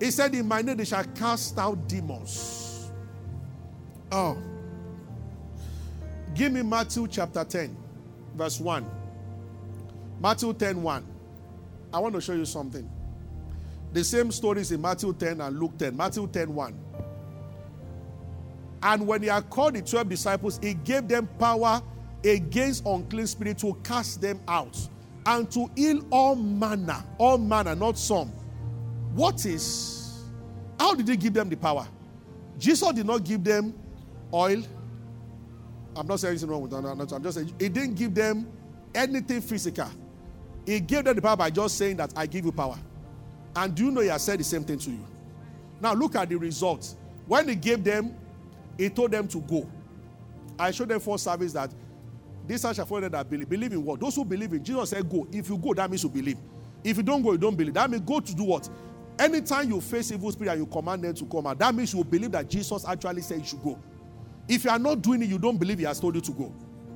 He 0.00 0.10
said, 0.10 0.34
In 0.34 0.48
my 0.48 0.62
name 0.62 0.76
they 0.76 0.84
shall 0.84 1.04
cast 1.04 1.58
out 1.58 1.88
demons. 1.88 2.90
Oh. 4.10 4.36
Give 6.34 6.52
me 6.52 6.62
Matthew 6.62 7.06
chapter 7.08 7.44
10, 7.44 7.76
verse 8.34 8.58
1. 8.60 8.84
Matthew 10.20 10.52
10 10.52 10.82
1. 10.82 11.06
I 11.92 11.98
want 11.98 12.14
to 12.14 12.20
show 12.20 12.32
you 12.32 12.44
something. 12.44 12.90
The 13.92 14.02
same 14.02 14.32
stories 14.32 14.72
in 14.72 14.80
Matthew 14.80 15.12
10 15.12 15.40
and 15.40 15.58
Luke 15.58 15.78
10. 15.78 15.96
Matthew 15.96 16.26
10 16.26 16.52
1. 16.54 16.80
And 18.82 19.06
when 19.06 19.22
he 19.22 19.28
had 19.28 19.48
called 19.48 19.74
the 19.74 19.82
12 19.82 20.08
disciples, 20.08 20.58
he 20.62 20.74
gave 20.74 21.08
them 21.08 21.28
power 21.38 21.80
against 22.24 22.84
unclean 22.84 23.26
spirits 23.26 23.62
to 23.62 23.74
cast 23.84 24.20
them 24.20 24.40
out 24.48 24.76
and 25.26 25.50
to 25.52 25.70
heal 25.76 26.04
all 26.10 26.34
manner, 26.34 27.02
all 27.18 27.38
manner, 27.38 27.74
not 27.74 27.98
some. 27.98 28.28
What 29.14 29.46
is, 29.46 30.22
how 30.78 30.94
did 30.94 31.08
he 31.08 31.16
give 31.16 31.34
them 31.34 31.48
the 31.48 31.56
power? 31.56 31.86
Jesus 32.58 32.92
did 32.92 33.06
not 33.06 33.24
give 33.24 33.42
them 33.42 33.74
oil. 34.32 34.62
I'm 35.96 36.06
not 36.06 36.20
saying 36.20 36.32
anything 36.32 36.48
wrong 36.48 36.62
with 36.62 36.70
that. 36.72 36.84
I'm 36.84 37.22
just 37.22 37.36
saying 37.36 37.54
he 37.58 37.68
didn't 37.68 37.94
give 37.94 38.14
them 38.14 38.46
anything 38.94 39.40
physical. 39.40 39.88
He 40.66 40.80
gave 40.80 41.04
them 41.04 41.14
the 41.14 41.22
power 41.22 41.36
by 41.36 41.50
just 41.50 41.78
saying 41.78 41.96
that 41.96 42.12
I 42.16 42.26
give 42.26 42.44
you 42.44 42.52
power. 42.52 42.78
And 43.56 43.74
do 43.74 43.84
you 43.84 43.90
know 43.90 44.00
he 44.00 44.08
has 44.08 44.24
said 44.24 44.40
the 44.40 44.44
same 44.44 44.64
thing 44.64 44.78
to 44.78 44.90
you? 44.90 45.06
Now 45.80 45.94
look 45.94 46.16
at 46.16 46.28
the 46.28 46.36
results. 46.36 46.96
When 47.26 47.48
he 47.48 47.54
gave 47.54 47.84
them, 47.84 48.16
he 48.76 48.88
told 48.88 49.12
them 49.12 49.28
to 49.28 49.40
go. 49.40 49.68
I 50.58 50.70
showed 50.70 50.88
them 50.88 51.00
for 51.00 51.18
service 51.18 51.52
that 51.52 51.70
this 52.46 52.62
shall 52.62 52.86
follow 52.86 53.08
that 53.08 53.28
believe. 53.30 53.48
Believe 53.48 53.72
in 53.72 53.84
what? 53.84 54.00
Those 54.00 54.16
who 54.16 54.24
believe 54.24 54.52
in 54.52 54.62
Jesus 54.62 54.90
said, 54.90 55.08
Go. 55.08 55.26
If 55.32 55.48
you 55.48 55.56
go, 55.56 55.72
that 55.74 55.90
means 55.90 56.02
you 56.02 56.10
believe. 56.10 56.38
If 56.82 56.98
you 56.98 57.02
don't 57.02 57.22
go, 57.22 57.32
you 57.32 57.38
don't 57.38 57.56
believe. 57.56 57.74
That 57.74 57.90
means 57.90 58.02
go 58.02 58.20
to 58.20 58.34
do 58.34 58.44
what? 58.44 58.68
Anytime 59.18 59.70
you 59.70 59.80
face 59.80 60.12
evil 60.12 60.30
spirit 60.32 60.50
and 60.50 60.60
you 60.60 60.66
command 60.66 61.02
them 61.02 61.14
to 61.14 61.24
come 61.24 61.46
out, 61.46 61.58
that 61.58 61.74
means 61.74 61.94
you 61.94 62.04
believe 62.04 62.32
that 62.32 62.48
Jesus 62.48 62.84
actually 62.86 63.22
said 63.22 63.38
you 63.38 63.44
should 63.44 63.62
go. 63.62 63.78
If 64.48 64.64
you 64.64 64.70
are 64.70 64.78
not 64.78 65.00
doing 65.00 65.22
it, 65.22 65.28
you 65.28 65.38
don't 65.38 65.56
believe 65.56 65.78
he 65.78 65.84
has 65.84 66.00
told 66.00 66.16
you 66.16 66.20
to 66.20 66.32
go. 66.32 66.52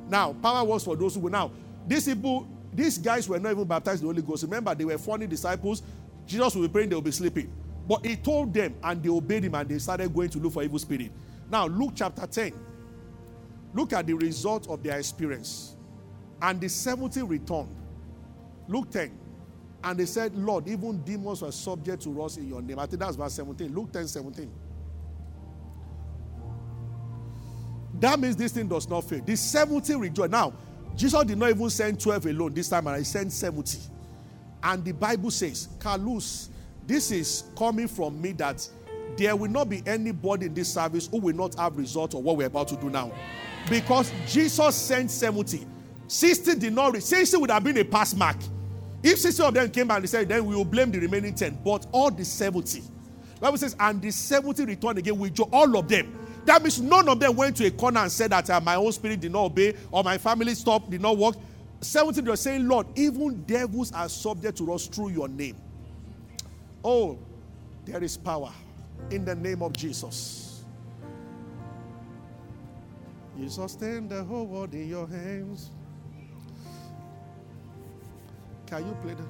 Now, 0.09 0.33
power 0.35 0.65
works 0.65 0.85
for 0.85 0.97
those 0.97 1.15
who 1.15 1.23
go. 1.23 1.29
Now, 1.29 1.51
these 1.87 2.05
people, 2.07 2.47
these 2.73 2.99
guys 2.99 3.29
were 3.29 3.39
not 3.39 3.53
even 3.53 3.65
baptized 3.65 4.03
in 4.03 4.09
the 4.09 4.13
Holy 4.13 4.27
Ghost. 4.27 4.43
Remember, 4.43 4.75
they 4.75 4.85
were 4.85 4.99
funny 4.99 5.27
disciples. 5.27 5.83
Jesus 6.27 6.55
will 6.55 6.63
be 6.63 6.69
praying, 6.69 6.91
they 6.91 6.95
will 6.95 7.03
be 7.03 7.13
sleeping. 7.13 7.51
But 7.87 8.05
he 8.05 8.17
told 8.17 8.53
them, 8.53 8.75
and 8.83 9.03
they 9.03 9.09
obeyed 9.09 9.45
him, 9.45 9.55
and 9.55 9.67
they 9.67 9.79
started 9.79 10.13
going 10.13 10.29
to 10.31 10.39
look 10.39 10.53
for 10.53 10.63
evil 10.63 10.79
spirit. 10.79 11.11
Now, 11.51 11.67
Luke 11.67 11.93
chapter 11.95 12.27
10. 12.27 12.53
Look 13.75 13.93
at 13.93 14.07
the 14.07 14.15
result 14.15 14.69
of 14.69 14.83
their 14.83 14.99
experience. 14.99 15.77
And 16.41 16.61
the 16.61 16.69
70 16.69 17.23
returned. 17.23 17.75
Luke 18.69 18.91
10. 18.91 19.17
And 19.85 19.99
they 19.99 20.07
said, 20.07 20.35
Lord, 20.37 20.69
even 20.69 21.03
demons 21.03 21.43
were 21.43 21.53
subject 21.53 22.03
to 22.03 22.23
us 22.23 22.37
in 22.37 22.49
your 22.49 22.61
name. 22.61 22.79
I 22.79 22.87
think 22.87 23.01
that's 23.01 23.17
verse 23.17 23.35
17. 23.35 23.75
Luke 23.75 23.93
10 23.93 24.09
17. 24.09 24.51
That 28.01 28.21
means 28.21 28.37
this 28.37 28.53
thing 28.53 28.69
does 28.69 28.89
not 28.89 29.03
fail. 29.03 29.21
The 29.25 29.37
70 29.37 29.95
rejoice. 29.97 30.31
Now, 30.31 30.53
Jesus 30.95 31.23
did 31.25 31.39
not 31.39 31.51
even 31.51 31.71
send 31.71 32.01
12 32.01 32.27
alone 32.27 32.55
this 32.55 32.69
time, 32.69 32.87
and 32.87 32.99
he 32.99 33.05
sent 33.05 33.33
70. 33.33 33.79
And 34.63 34.85
the 34.85 34.93
Bible 34.93 35.31
says, 35.31 35.69
Carlos, 35.79 36.51
this 36.87 37.11
is 37.11 37.45
coming 37.57 37.89
from 37.89 38.21
me 38.21 38.33
that 38.33 38.69
there 39.17 39.35
will 39.37 39.51
not 39.51 39.69
be 39.69 39.83
anybody 39.87 40.47
in 40.47 40.55
this 40.55 40.73
service 40.73 41.09
who 41.09 41.19
will 41.19 41.35
not 41.35 41.55
have 41.57 41.77
result 41.77 42.15
of 42.15 42.21
what 42.21 42.37
we're 42.37 42.47
about 42.47 42.69
to 42.69 42.77
do 42.77 42.91
now. 42.91 43.13
Because 43.69 44.13
Jesus 44.27 44.75
sent 44.77 45.11
70. 45.11 45.67
60 46.07 46.55
did 46.57 46.73
not 46.73 46.95
reach. 46.95 47.05
60 47.05 47.37
would 47.37 47.51
have 47.51 47.63
been 47.63 47.79
a 47.79 47.85
pass 47.85 48.15
mark. 48.15 48.37
If 49.03 49.19
60 49.19 49.43
of 49.43 49.55
them 49.55 49.71
came 49.71 49.89
back 49.89 49.99
and 49.99 50.09
said, 50.09 50.29
then 50.29 50.45
we 50.47 50.57
will 50.57 50.65
blame 50.65 50.91
the 50.91 50.99
remaining 50.99 51.35
10. 51.35 51.59
But 51.65 51.87
all 51.93 52.11
the 52.11 52.25
70. 52.25 52.83
Bible 53.41 53.59
says, 53.59 53.77
and 53.79 54.03
the 54.03 54.11
70 54.11 54.65
returned 54.65 54.99
again 54.99 55.19
with 55.19 55.35
joy. 55.35 55.45
All 55.53 55.77
of 55.77 55.89
them. 55.89 56.19
That 56.45 56.63
means 56.63 56.81
none 56.81 57.09
of 57.09 57.21
them 57.21 57.37
went 57.37 57.57
to 57.59 57.67
a 57.67 57.71
corner 57.71 58.01
and 58.01 58.11
said 58.11 58.31
that 58.31 58.49
uh, 58.49 58.61
my 58.61 58.77
own 58.77 58.91
spirit 58.93 59.21
did 59.21 59.33
not 59.33 59.45
obey 59.45 59.75
or 59.91 60.03
my 60.03 60.19
family 60.19 60.55
stopped, 60.55 60.91
did 60.91 61.01
not 61.01 61.17
work. 61.17 61.37
70 61.81 62.23
they 62.23 62.31
were 62.31 62.37
saying, 62.37 62.67
Lord, 62.67 62.87
even 62.97 63.43
devils 63.43 63.93
are 63.93 64.09
subject 64.09 64.59
to 64.59 64.73
us 64.73 64.87
through 64.87 65.11
your 65.11 65.29
name. 65.29 65.57
Oh, 66.83 67.19
there 67.85 68.03
is 68.03 68.17
power 68.17 68.53
in 69.11 69.25
the 69.25 69.35
name 69.35 69.63
of 69.63 69.73
Jesus. 69.75 70.48
You 73.39 73.49
sustain 73.49 74.09
the 74.09 74.25
whole 74.25 74.47
world 74.47 74.75
in 74.75 74.89
your 74.89 75.07
hands. 75.07 75.71
Can 78.67 78.85
you 78.85 78.97
play 79.01 79.15
that? 79.15 79.29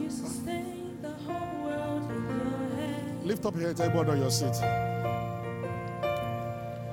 You 0.00 0.08
sustain 0.08 0.98
the 1.02 1.10
whole 1.10 1.64
world 1.64 2.08
in 2.12 2.22
your 2.28 2.78
hands. 2.78 3.26
Lift 3.26 3.44
up 3.44 3.56
your 3.56 3.66
hands, 3.66 3.80
everybody 3.80 4.10
on 4.12 4.18
your 4.18 4.30
seat. 4.30 4.54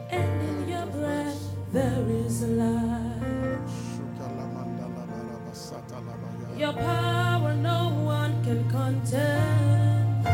And 0.09 0.49
in 0.49 0.67
your 0.67 0.87
breath 0.87 1.39
there 1.71 2.09
is 2.09 2.41
a 2.41 2.47
life. 2.47 3.21
Your 6.57 6.73
power 6.73 7.53
no 7.53 7.89
one 8.03 8.43
can 8.43 8.67
contend. 8.69 10.25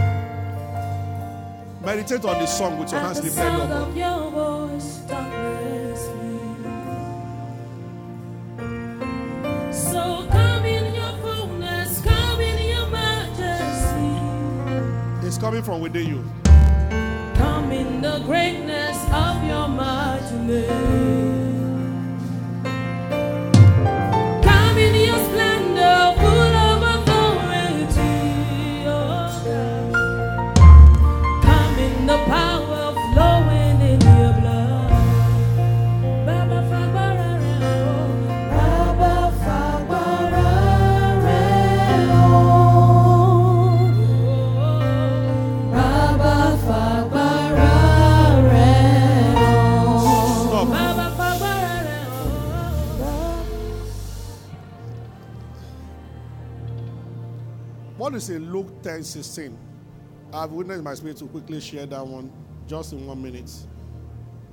Meditate 1.86 2.26
on 2.26 2.40
this 2.40 2.58
song 2.58 2.78
with 2.78 2.92
your 2.92 3.00
At 3.00 3.06
hands 3.06 3.24
lifted 3.24 3.42
up. 3.42 3.96
Coming 15.38 15.62
from 15.62 15.82
within 15.82 16.08
you. 16.08 16.23
Come 17.36 17.71
in 17.71 18.02
the 18.02 18.19
greatness 18.26 18.97
of 19.12 19.43
your. 19.43 19.58
What 57.98 58.14
is 58.14 58.30
in 58.30 58.52
Luke 58.54 58.84
10 58.84 59.04
16? 59.04 59.58
I've 60.32 60.52
witnessed 60.52 60.84
my 60.84 60.94
spirit 60.94 61.18
to 61.18 61.26
quickly 61.26 61.60
share 61.60 61.86
that 61.88 62.06
one 62.06 62.32
just 62.68 62.94
in 62.94 63.08
one 63.08 63.22
minute. 63.22 63.52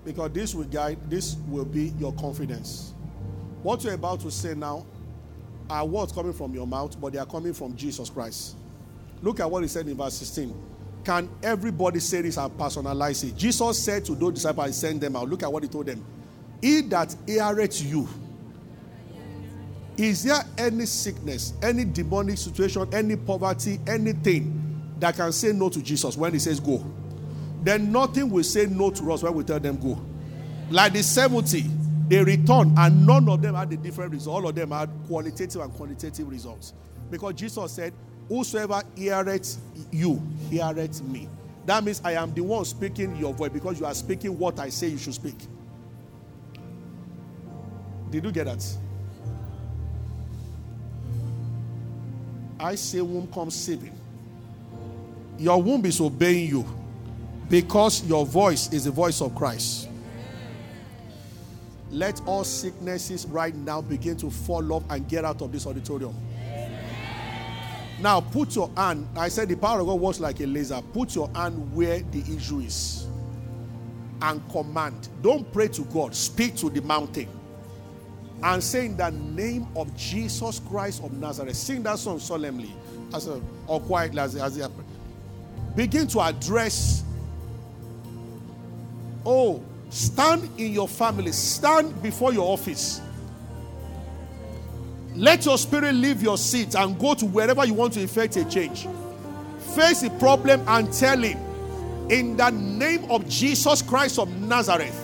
Because 0.04 0.32
this 0.32 0.54
will 0.54 0.64
guide, 0.64 0.98
this 1.10 1.36
will 1.48 1.64
be 1.64 1.92
your 1.98 2.12
confidence. 2.14 2.94
What 3.62 3.84
you're 3.84 3.94
about 3.94 4.20
to 4.20 4.30
say 4.30 4.54
now 4.54 4.86
are 5.68 5.84
words 5.84 6.12
coming 6.12 6.32
from 6.32 6.54
your 6.54 6.66
mouth, 6.66 6.98
but 7.00 7.12
they 7.12 7.18
are 7.18 7.26
coming 7.26 7.52
from 7.52 7.76
Jesus 7.76 8.08
Christ. 8.10 8.56
Look 9.22 9.40
at 9.40 9.50
what 9.50 9.62
he 9.62 9.68
said 9.68 9.88
in 9.88 9.96
verse 9.96 10.14
16. 10.14 10.54
Can 11.04 11.28
everybody 11.42 12.00
say 12.00 12.22
this 12.22 12.38
and 12.38 12.50
personalize 12.56 13.24
it? 13.24 13.36
Jesus 13.36 13.82
said 13.82 14.04
to 14.06 14.14
those 14.14 14.34
disciples, 14.34 14.76
send 14.76 15.00
them 15.00 15.16
out. 15.16 15.28
Look 15.28 15.42
at 15.42 15.52
what 15.52 15.62
he 15.62 15.68
told 15.68 15.86
them. 15.86 16.04
He 16.62 16.80
that 16.82 17.14
heareth 17.26 17.82
you, 17.82 18.08
is 19.96 20.24
there 20.24 20.42
any 20.58 20.86
sickness, 20.86 21.52
any 21.62 21.84
demonic 21.84 22.38
situation, 22.38 22.88
any 22.92 23.16
poverty, 23.16 23.78
anything 23.86 24.60
that 24.98 25.16
can 25.16 25.32
say 25.32 25.52
no 25.52 25.68
to 25.68 25.80
Jesus 25.82 26.16
when 26.16 26.32
he 26.32 26.38
says 26.38 26.60
go? 26.60 26.84
Then 27.62 27.92
nothing 27.92 28.28
will 28.30 28.44
say 28.44 28.66
no 28.66 28.90
to 28.90 29.12
us 29.12 29.22
when 29.22 29.34
we 29.34 29.44
tell 29.44 29.60
them 29.60 29.76
go. 29.76 30.00
Like 30.70 30.92
the 30.92 31.02
70, 31.02 31.64
they 32.08 32.22
returned 32.22 32.78
and 32.78 33.06
none 33.06 33.28
of 33.28 33.40
them 33.40 33.54
had 33.54 33.72
a 33.72 33.76
different 33.76 34.12
result. 34.12 34.42
All 34.42 34.48
of 34.50 34.54
them 34.54 34.70
had 34.70 34.90
qualitative 35.06 35.60
and 35.60 35.72
quantitative 35.72 36.28
results. 36.28 36.74
Because 37.10 37.34
Jesus 37.34 37.72
said, 37.72 37.92
Whosoever 38.28 38.82
heareth 38.96 39.58
you, 39.92 40.22
heareth 40.50 41.02
me. 41.02 41.28
That 41.66 41.84
means 41.84 42.00
I 42.04 42.12
am 42.12 42.32
the 42.34 42.42
one 42.42 42.64
speaking 42.64 43.16
your 43.16 43.34
voice 43.34 43.50
because 43.50 43.78
you 43.78 43.86
are 43.86 43.94
speaking 43.94 44.38
what 44.38 44.58
I 44.58 44.70
say 44.70 44.88
you 44.88 44.98
should 44.98 45.14
speak. 45.14 45.36
Did 48.10 48.24
you 48.24 48.32
get 48.32 48.46
that? 48.46 48.64
I 52.58 52.74
say 52.74 53.00
womb 53.00 53.26
comes 53.28 53.54
saving. 53.54 53.98
Your 55.38 55.60
womb 55.60 55.84
is 55.84 56.00
obeying 56.00 56.48
you 56.48 56.66
because 57.48 58.04
your 58.04 58.24
voice 58.24 58.72
is 58.72 58.84
the 58.84 58.90
voice 58.90 59.20
of 59.20 59.34
Christ. 59.34 59.88
Let 61.90 62.20
all 62.26 62.44
sicknesses 62.44 63.26
right 63.26 63.54
now 63.54 63.80
begin 63.80 64.16
to 64.18 64.30
fall 64.30 64.72
off 64.72 64.84
and 64.90 65.08
get 65.08 65.24
out 65.24 65.42
of 65.42 65.52
this 65.52 65.66
auditorium. 65.66 66.14
Now 68.00 68.20
put 68.20 68.56
your 68.56 68.70
hand. 68.76 69.06
I 69.16 69.28
said 69.28 69.48
the 69.48 69.56
power 69.56 69.80
of 69.80 69.86
God 69.86 70.00
works 70.00 70.20
like 70.20 70.40
a 70.40 70.46
laser. 70.46 70.80
Put 70.92 71.14
your 71.14 71.30
hand 71.34 71.74
where 71.74 72.00
the 72.00 72.20
issue 72.36 72.60
is 72.60 73.06
and 74.22 74.42
command. 74.50 75.08
Don't 75.22 75.50
pray 75.52 75.68
to 75.68 75.82
God, 75.82 76.14
speak 76.14 76.56
to 76.56 76.70
the 76.70 76.82
mountain 76.82 77.28
and 78.44 78.62
say 78.62 78.84
in 78.86 78.96
the 78.96 79.10
name 79.10 79.66
of 79.74 79.96
Jesus 79.96 80.60
Christ 80.60 81.02
of 81.02 81.12
Nazareth. 81.14 81.56
Sing 81.56 81.82
that 81.84 81.98
song 81.98 82.18
solemnly 82.18 82.70
as 83.14 83.26
a, 83.26 83.40
or 83.66 83.80
quietly 83.80 84.20
as, 84.20 84.36
as 84.36 84.58
a, 84.58 84.70
begin 85.74 86.06
to 86.08 86.20
address. 86.20 87.04
Oh, 89.24 89.62
stand 89.88 90.46
in 90.58 90.74
your 90.74 90.86
family, 90.86 91.32
stand 91.32 92.02
before 92.02 92.34
your 92.34 92.52
office. 92.52 93.00
Let 95.14 95.46
your 95.46 95.56
spirit 95.56 95.94
leave 95.94 96.22
your 96.22 96.36
seat 96.36 96.74
and 96.74 96.98
go 96.98 97.14
to 97.14 97.24
wherever 97.24 97.64
you 97.64 97.72
want 97.72 97.94
to 97.94 98.02
effect 98.02 98.36
a 98.36 98.44
change. 98.44 98.86
Face 99.74 100.02
the 100.02 100.10
problem 100.18 100.62
and 100.68 100.92
tell 100.92 101.18
him, 101.18 101.38
in 102.10 102.36
the 102.36 102.50
name 102.50 103.10
of 103.10 103.26
Jesus 103.26 103.80
Christ 103.80 104.18
of 104.18 104.28
Nazareth, 104.42 105.03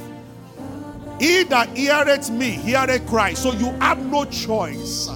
he 1.21 1.45
that 1.45 1.77
heareth 1.77 2.31
me, 2.31 2.53
heareth 2.53 3.07
Christ. 3.07 3.43
So 3.43 3.53
you 3.53 3.67
have 3.73 3.99
no 3.99 4.25
choice. 4.25 5.11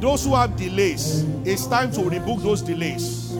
Those 0.00 0.24
who 0.24 0.36
have 0.36 0.56
delays, 0.56 1.24
it's 1.44 1.66
time 1.66 1.90
to 1.90 2.00
rebook 2.02 2.40
those 2.44 2.62
delays. 2.62 3.36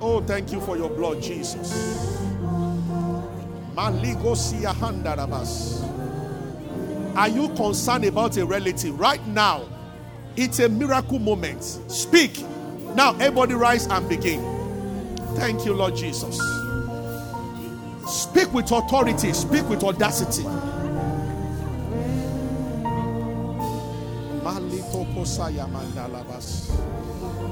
Oh, 0.00 0.20
thank 0.26 0.50
you 0.50 0.60
for 0.60 0.76
your 0.76 0.90
blood, 0.90 1.22
Jesus. 1.22 2.20
Are 7.16 7.28
you 7.28 7.48
concerned 7.50 8.04
about 8.06 8.36
a 8.36 8.44
relative 8.44 8.98
right 8.98 9.24
now? 9.28 9.71
It's 10.36 10.58
a 10.60 10.68
miracle 10.68 11.18
moment. 11.18 11.62
Speak. 11.62 12.44
Now, 12.94 13.12
everybody 13.14 13.54
rise 13.54 13.86
and 13.86 14.08
begin. 14.08 14.40
Thank 15.36 15.64
you, 15.64 15.74
Lord 15.74 15.96
Jesus. 15.96 16.38
Speak 18.06 18.52
with 18.52 18.70
authority, 18.70 19.32
speak 19.32 19.68
with 19.68 19.82
audacity. 19.84 20.42
Malito 24.42 25.06
kosaya 25.14 25.66
mandalabas. 25.68 26.70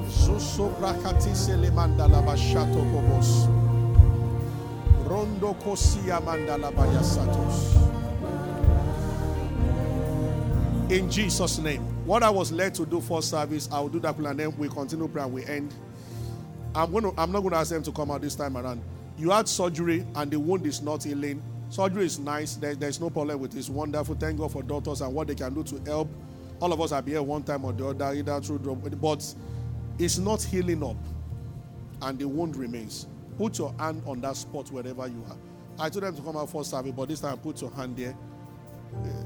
Suso 0.08 0.68
brakati 0.80 1.34
sele 1.34 1.70
mandalabas 1.70 2.38
shato 2.38 2.82
kobos. 2.92 3.48
Rondo 5.06 5.54
kosia 5.54 6.20
mandalabaya 6.20 7.02
satos. 7.02 7.74
In 10.90 11.10
Jesus' 11.10 11.58
name. 11.58 11.89
What 12.04 12.22
I 12.22 12.30
was 12.30 12.50
led 12.50 12.74
to 12.76 12.86
do 12.86 13.00
for 13.00 13.22
service, 13.22 13.68
I 13.70 13.80
will 13.80 13.88
do 13.88 14.00
that 14.00 14.16
plan 14.16 14.36
then 14.36 14.56
we 14.56 14.68
continue 14.68 15.06
prayer 15.08 15.28
we 15.28 15.44
end. 15.46 15.74
I'm 16.74 16.90
going 16.92 17.04
to, 17.04 17.14
I'm 17.20 17.32
not 17.32 17.40
going 17.40 17.52
to 17.52 17.58
ask 17.58 17.70
them 17.70 17.82
to 17.82 17.92
come 17.92 18.10
out 18.10 18.22
this 18.22 18.34
time 18.34 18.56
around. 18.56 18.82
You 19.18 19.30
had 19.30 19.48
surgery 19.48 20.06
and 20.14 20.30
the 20.30 20.38
wound 20.38 20.66
is 20.66 20.82
not 20.82 21.04
healing. 21.04 21.42
Surgery 21.68 22.06
is 22.06 22.18
nice. 22.18 22.56
There, 22.56 22.74
there's 22.74 23.00
no 23.00 23.10
problem 23.10 23.38
with 23.40 23.54
it. 23.54 23.58
It's 23.58 23.68
wonderful. 23.68 24.14
Thank 24.14 24.38
God 24.38 24.52
for 24.52 24.62
doctors 24.62 25.02
and 25.02 25.14
what 25.14 25.28
they 25.28 25.34
can 25.34 25.52
do 25.54 25.62
to 25.64 25.80
help. 25.90 26.08
All 26.60 26.72
of 26.72 26.80
us 26.80 26.90
been 26.90 27.06
here 27.06 27.22
one 27.22 27.42
time 27.42 27.64
or 27.64 27.72
the 27.72 27.86
other, 27.88 28.12
either 28.12 28.40
through 28.40 28.58
drug, 28.58 29.00
but 29.00 29.34
it's 29.98 30.18
not 30.18 30.42
healing 30.42 30.82
up, 30.82 30.96
and 32.02 32.18
the 32.18 32.28
wound 32.28 32.56
remains. 32.56 33.06
Put 33.38 33.58
your 33.58 33.74
hand 33.78 34.02
on 34.06 34.20
that 34.20 34.36
spot 34.36 34.70
wherever 34.70 35.06
you 35.06 35.24
are. 35.30 35.36
I 35.78 35.88
told 35.88 36.04
them 36.04 36.16
to 36.16 36.22
come 36.22 36.36
out 36.36 36.50
for 36.50 36.64
service, 36.64 36.92
but 36.94 37.08
this 37.08 37.20
time 37.20 37.38
put 37.38 37.60
your 37.62 37.70
hand 37.70 37.96
there. 37.96 38.14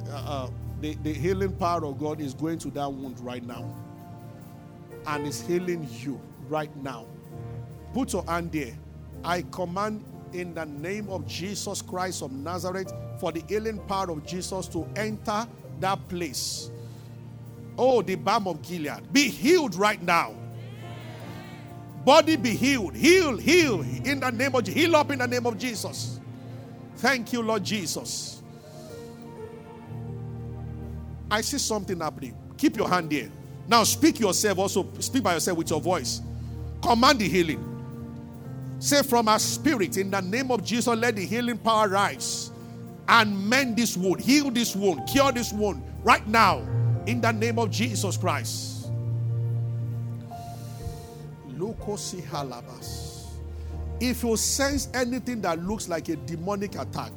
Uh, 0.08 0.12
uh, 0.12 0.50
the, 0.80 0.94
the 1.02 1.12
healing 1.12 1.52
power 1.56 1.84
of 1.84 1.98
God 1.98 2.20
is 2.20 2.34
going 2.34 2.58
to 2.60 2.70
that 2.70 2.92
wound 2.92 3.20
right 3.20 3.44
now. 3.44 3.64
And 5.06 5.26
is 5.26 5.40
healing 5.46 5.88
you 6.00 6.20
right 6.48 6.74
now. 6.76 7.06
Put 7.92 8.12
your 8.12 8.24
hand 8.24 8.52
there. 8.52 8.74
I 9.22 9.42
command 9.42 10.04
in 10.32 10.54
the 10.54 10.66
name 10.66 11.08
of 11.08 11.26
Jesus 11.26 11.80
Christ 11.80 12.22
of 12.22 12.32
Nazareth 12.32 12.92
for 13.20 13.32
the 13.32 13.42
healing 13.48 13.78
power 13.86 14.10
of 14.10 14.26
Jesus 14.26 14.66
to 14.68 14.86
enter 14.96 15.46
that 15.80 16.08
place. 16.08 16.70
Oh, 17.78 18.02
the 18.02 18.14
balm 18.14 18.48
of 18.48 18.62
Gilead. 18.62 19.12
Be 19.12 19.28
healed 19.28 19.74
right 19.74 20.02
now. 20.02 20.34
Body 22.04 22.36
be 22.36 22.50
healed. 22.50 22.94
Heal, 22.94 23.36
heal 23.36 23.80
in 23.80 24.20
the 24.20 24.30
name 24.30 24.54
of 24.54 24.66
heal 24.66 24.94
up 24.94 25.10
in 25.10 25.20
the 25.20 25.26
name 25.26 25.46
of 25.46 25.56
Jesus. 25.56 26.20
Thank 26.96 27.32
you, 27.32 27.42
Lord 27.42 27.64
Jesus. 27.64 28.42
I 31.30 31.40
see 31.40 31.58
something 31.58 32.00
happening. 32.00 32.36
Keep 32.56 32.76
your 32.76 32.88
hand 32.88 33.10
here. 33.10 33.30
Now 33.66 33.84
speak 33.84 34.20
yourself 34.20 34.58
also. 34.58 34.86
Speak 35.00 35.22
by 35.22 35.34
yourself 35.34 35.58
with 35.58 35.70
your 35.70 35.80
voice. 35.80 36.20
Command 36.82 37.18
the 37.18 37.28
healing. 37.28 37.70
Say 38.78 39.02
from 39.02 39.28
our 39.28 39.38
spirit, 39.38 39.96
in 39.96 40.10
the 40.10 40.20
name 40.20 40.50
of 40.50 40.62
Jesus, 40.62 40.86
let 40.88 41.16
the 41.16 41.24
healing 41.24 41.56
power 41.56 41.88
rise 41.88 42.50
and 43.08 43.48
mend 43.48 43.76
this 43.76 43.96
wound, 43.96 44.20
heal 44.20 44.50
this 44.50 44.76
wound, 44.76 45.08
cure 45.08 45.32
this 45.32 45.52
wound 45.52 45.82
right 46.02 46.26
now, 46.26 46.58
in 47.06 47.20
the 47.20 47.32
name 47.32 47.58
of 47.58 47.70
Jesus 47.70 48.16
Christ. 48.16 48.90
If 54.00 54.22
you 54.22 54.36
sense 54.36 54.88
anything 54.92 55.40
that 55.42 55.62
looks 55.62 55.88
like 55.88 56.08
a 56.08 56.16
demonic 56.16 56.74
attack, 56.78 57.12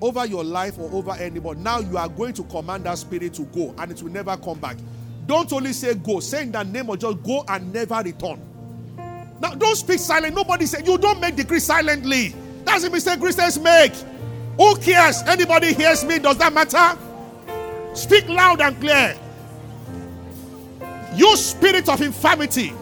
over 0.00 0.26
your 0.26 0.44
life 0.44 0.78
or 0.78 0.90
over 0.92 1.12
anybody. 1.12 1.60
Now 1.60 1.80
you 1.80 1.96
are 1.96 2.08
going 2.08 2.34
to 2.34 2.42
command 2.44 2.84
that 2.84 2.98
spirit 2.98 3.34
to 3.34 3.42
go 3.42 3.74
and 3.78 3.90
it 3.90 4.02
will 4.02 4.10
never 4.10 4.36
come 4.36 4.58
back. 4.58 4.76
Don't 5.26 5.52
only 5.52 5.72
say 5.72 5.94
go, 5.94 6.20
say 6.20 6.42
in 6.42 6.52
the 6.52 6.62
name 6.62 6.88
of 6.88 6.98
just 6.98 7.22
go 7.22 7.44
and 7.48 7.72
never 7.72 8.00
return. 8.02 8.40
Now 9.40 9.54
don't 9.54 9.76
speak 9.76 9.98
silent. 9.98 10.34
Nobody 10.34 10.66
say 10.66 10.82
you 10.84 10.98
don't 10.98 11.20
make 11.20 11.36
decree 11.36 11.60
silently. 11.60 12.34
That's 12.64 12.84
a 12.84 12.90
mistake 12.90 13.20
Christians 13.20 13.58
make. 13.58 13.94
Who 14.56 14.76
cares? 14.76 15.22
Anybody 15.22 15.74
hears 15.74 16.04
me? 16.04 16.18
Does 16.18 16.38
that 16.38 16.52
matter? 16.52 16.98
Speak 17.94 18.28
loud 18.28 18.60
and 18.60 18.78
clear. 18.80 19.18
You 21.14 21.36
spirit 21.36 21.88
of 21.88 22.00
infirmity 22.00 22.72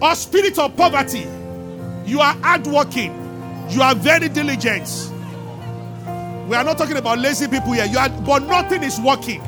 or 0.00 0.14
spirit 0.14 0.58
of 0.58 0.76
poverty, 0.76 1.26
you 2.06 2.20
are 2.20 2.34
hardworking, 2.36 3.12
you 3.70 3.82
are 3.82 3.94
very 3.94 4.28
diligent. 4.28 4.88
We 6.48 6.56
are 6.56 6.64
not 6.64 6.78
talking 6.78 6.96
about 6.96 7.18
lazy 7.18 7.46
people 7.46 7.72
here. 7.72 7.84
You 7.84 7.98
are, 7.98 8.08
but 8.08 8.42
nothing 8.42 8.82
is 8.82 9.00
working. 9.00 9.42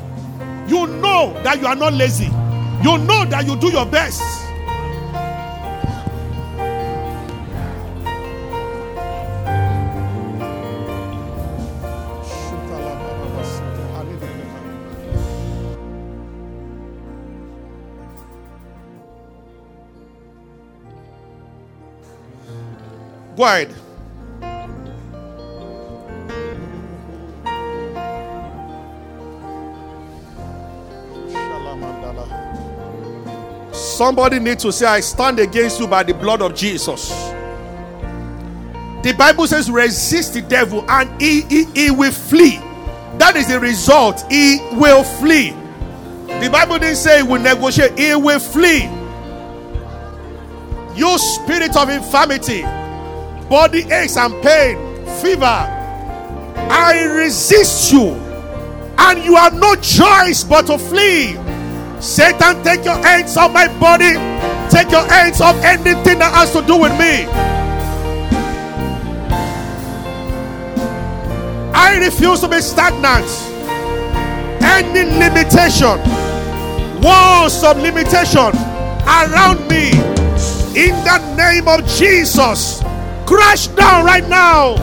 You 0.67 0.87
know 0.87 1.33
that 1.43 1.59
you 1.59 1.67
are 1.67 1.75
not 1.75 1.93
lazy. 1.93 2.25
You 2.83 2.97
know 2.99 3.25
that 3.25 3.45
you 3.45 3.57
do 3.57 3.69
your 3.69 3.85
best. 3.85 4.21
Go 23.35 23.43
ahead. 23.43 23.82
Somebody 33.93 34.39
needs 34.39 34.63
to 34.63 34.71
say, 34.71 34.85
I 34.85 34.99
stand 35.01 35.39
against 35.39 35.79
you 35.79 35.87
by 35.87 36.03
the 36.03 36.13
blood 36.13 36.41
of 36.41 36.55
Jesus. 36.55 37.09
The 39.03 39.13
Bible 39.17 39.47
says, 39.47 39.69
resist 39.69 40.33
the 40.33 40.41
devil 40.41 40.89
and 40.89 41.21
he, 41.21 41.41
he, 41.41 41.65
he 41.75 41.91
will 41.91 42.11
flee. 42.11 42.57
That 43.17 43.35
is 43.35 43.47
the 43.47 43.59
result. 43.59 44.23
He 44.31 44.59
will 44.73 45.03
flee. 45.03 45.51
The 46.41 46.49
Bible 46.49 46.79
didn't 46.79 46.95
say 46.95 47.17
he 47.17 47.23
will 47.23 47.41
negotiate, 47.41 47.97
he 47.97 48.15
will 48.15 48.39
flee. 48.39 48.89
You 50.95 51.17
spirit 51.17 51.75
of 51.75 51.89
infirmity, 51.89 52.63
body 53.49 53.83
aches 53.91 54.17
and 54.17 54.33
pain, 54.43 54.77
fever, 55.21 55.45
I 55.45 57.03
resist 57.03 57.91
you, 57.91 58.09
and 58.97 59.23
you 59.23 59.35
have 59.35 59.53
no 59.53 59.75
choice 59.75 60.43
but 60.43 60.67
to 60.67 60.77
flee. 60.77 61.35
Satan, 62.03 62.61
take 62.65 62.83
your 62.83 62.97
hands 62.97 63.37
off 63.37 63.53
my 63.53 63.67
body, 63.79 64.11
take 64.69 64.91
your 64.91 65.07
hands 65.07 65.39
off 65.39 65.55
anything 65.63 66.19
that 66.19 66.33
has 66.33 66.51
to 66.51 66.61
do 66.61 66.75
with 66.75 66.91
me. 66.99 67.23
I 71.73 71.97
refuse 72.03 72.41
to 72.41 72.49
be 72.49 72.59
stagnant. 72.59 73.25
Any 74.61 75.09
limitation, 75.17 75.97
walls 77.01 77.63
of 77.63 77.77
limitation 77.77 78.51
around 79.07 79.65
me, 79.69 79.91
in 80.75 80.95
the 81.05 81.35
name 81.37 81.69
of 81.69 81.87
Jesus, 81.87 82.83
crash 83.25 83.67
down 83.67 84.05
right 84.05 84.27
now. 84.27 84.75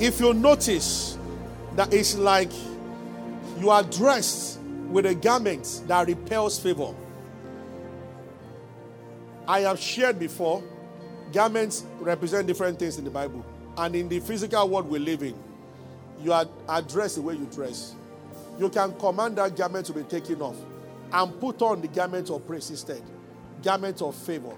If 0.00 0.20
you 0.20 0.32
notice 0.34 1.18
that 1.74 1.92
it's 1.92 2.14
like 2.16 2.50
you 3.58 3.70
are 3.70 3.82
dressed 3.82 4.60
with 4.90 5.06
a 5.06 5.14
garment 5.14 5.82
that 5.88 6.06
repels 6.06 6.58
favor. 6.58 6.94
I 9.48 9.60
have 9.60 9.80
shared 9.80 10.18
before, 10.18 10.62
garments 11.32 11.84
represent 11.98 12.46
different 12.46 12.78
things 12.78 12.98
in 12.98 13.04
the 13.04 13.10
Bible. 13.10 13.44
And 13.76 13.96
in 13.96 14.08
the 14.08 14.20
physical 14.20 14.68
world 14.68 14.88
we 14.88 15.00
live 15.00 15.22
in, 15.22 15.34
you 16.22 16.32
are 16.32 16.46
dressed 16.82 17.16
the 17.16 17.22
way 17.22 17.34
you 17.34 17.46
dress. 17.46 17.94
You 18.58 18.68
can 18.68 18.96
command 19.00 19.36
that 19.38 19.56
garment 19.56 19.86
to 19.86 19.92
be 19.92 20.04
taken 20.04 20.40
off 20.42 20.56
and 21.12 21.40
put 21.40 21.60
on 21.60 21.80
the 21.80 21.88
garment 21.88 22.30
of 22.30 22.46
praise 22.46 22.70
instead. 22.70 23.02
Garment 23.64 24.02
of 24.02 24.14
favor. 24.14 24.54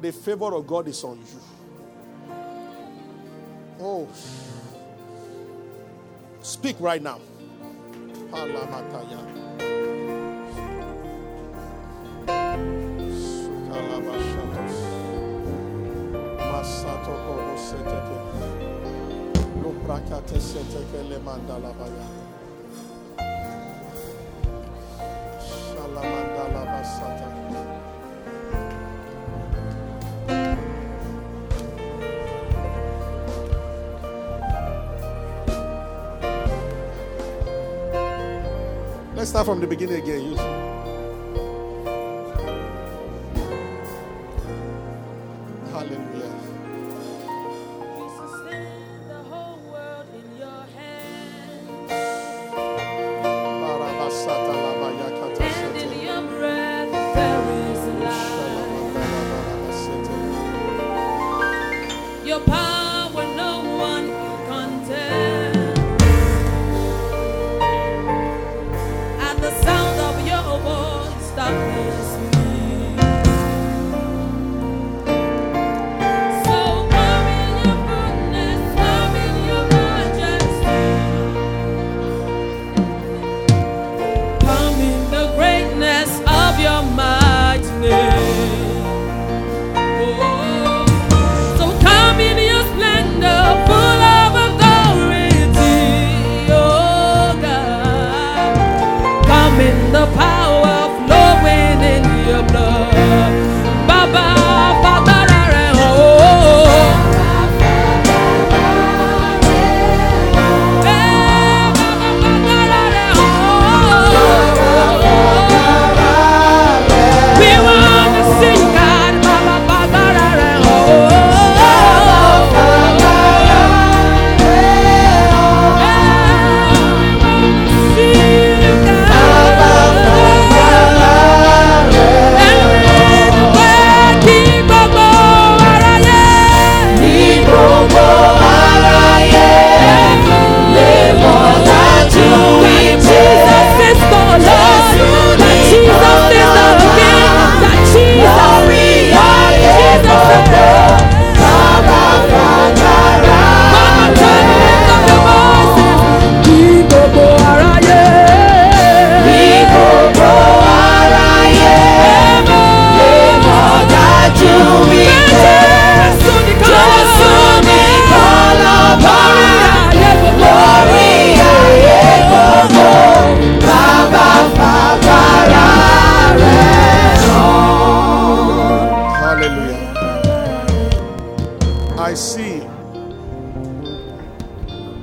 The 0.00 0.10
favor 0.10 0.54
of 0.54 0.66
God 0.66 0.88
is 0.88 1.04
on 1.04 1.18
you. 1.18 1.40
Oh. 3.78 4.08
Speak 6.40 6.76
right 6.80 7.02
now. 7.02 7.20
Palamataya. 8.30 9.20
Sukalabashatos. 25.38 27.35
Let's 39.26 39.32
start 39.32 39.46
from 39.46 39.60
the 39.60 39.66
beginning 39.66 39.96
again. 39.96 40.75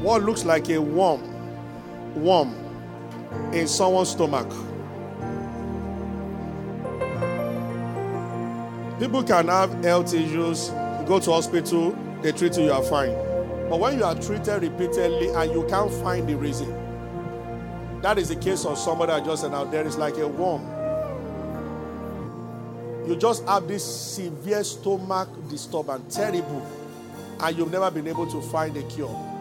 What 0.04 0.22
looks 0.22 0.43
like 0.43 0.70
a 0.70 0.78
worm, 0.82 1.22
worm 2.22 2.54
in 3.54 3.70
someone's 3.70 4.10
stomach. 4.10 4.49
People 8.99 9.24
can 9.24 9.47
have 9.47 9.72
health 9.82 10.14
issues, 10.14 10.70
go 11.08 11.20
to 11.22 11.32
hospital, 11.32 11.97
they 12.22 12.34
treat 12.34 12.58
you, 12.58 12.66
you 12.66 12.72
are 12.74 12.84
fine. 12.84 13.14
But 13.70 13.80
when 13.80 13.97
you 13.97 14.04
are 14.04 14.14
treated 14.16 14.62
repeatedly 14.62 15.30
and 15.30 15.51
you 15.54 15.66
can't 15.70 15.91
find 15.91 16.28
the 16.28 16.36
reason, 16.36 16.70
that 18.01 18.18
is 18.18 18.28
the 18.28 18.36
case 18.36 18.66
of 18.66 18.78
somebody 18.78 19.14
I 19.14 19.22
just 19.22 19.43
said 19.43 19.51
now. 19.51 19.64
There 19.64 19.88
is 19.88 19.97
like 19.97 20.18
a 20.18 20.28
worm. 20.28 20.68
You 23.08 23.16
just 23.16 23.47
have 23.47 23.70
this 23.70 23.86
severe 23.86 24.66
stomach 24.66 25.30
disturbance, 25.49 26.14
terrible, 26.14 26.68
and 27.39 27.58
you've 27.58 27.72
never 27.72 27.89
been 27.89 28.08
able 28.08 28.30
to 28.30 28.41
find 28.41 28.76
a 28.76 28.84
cure. 28.84 29.33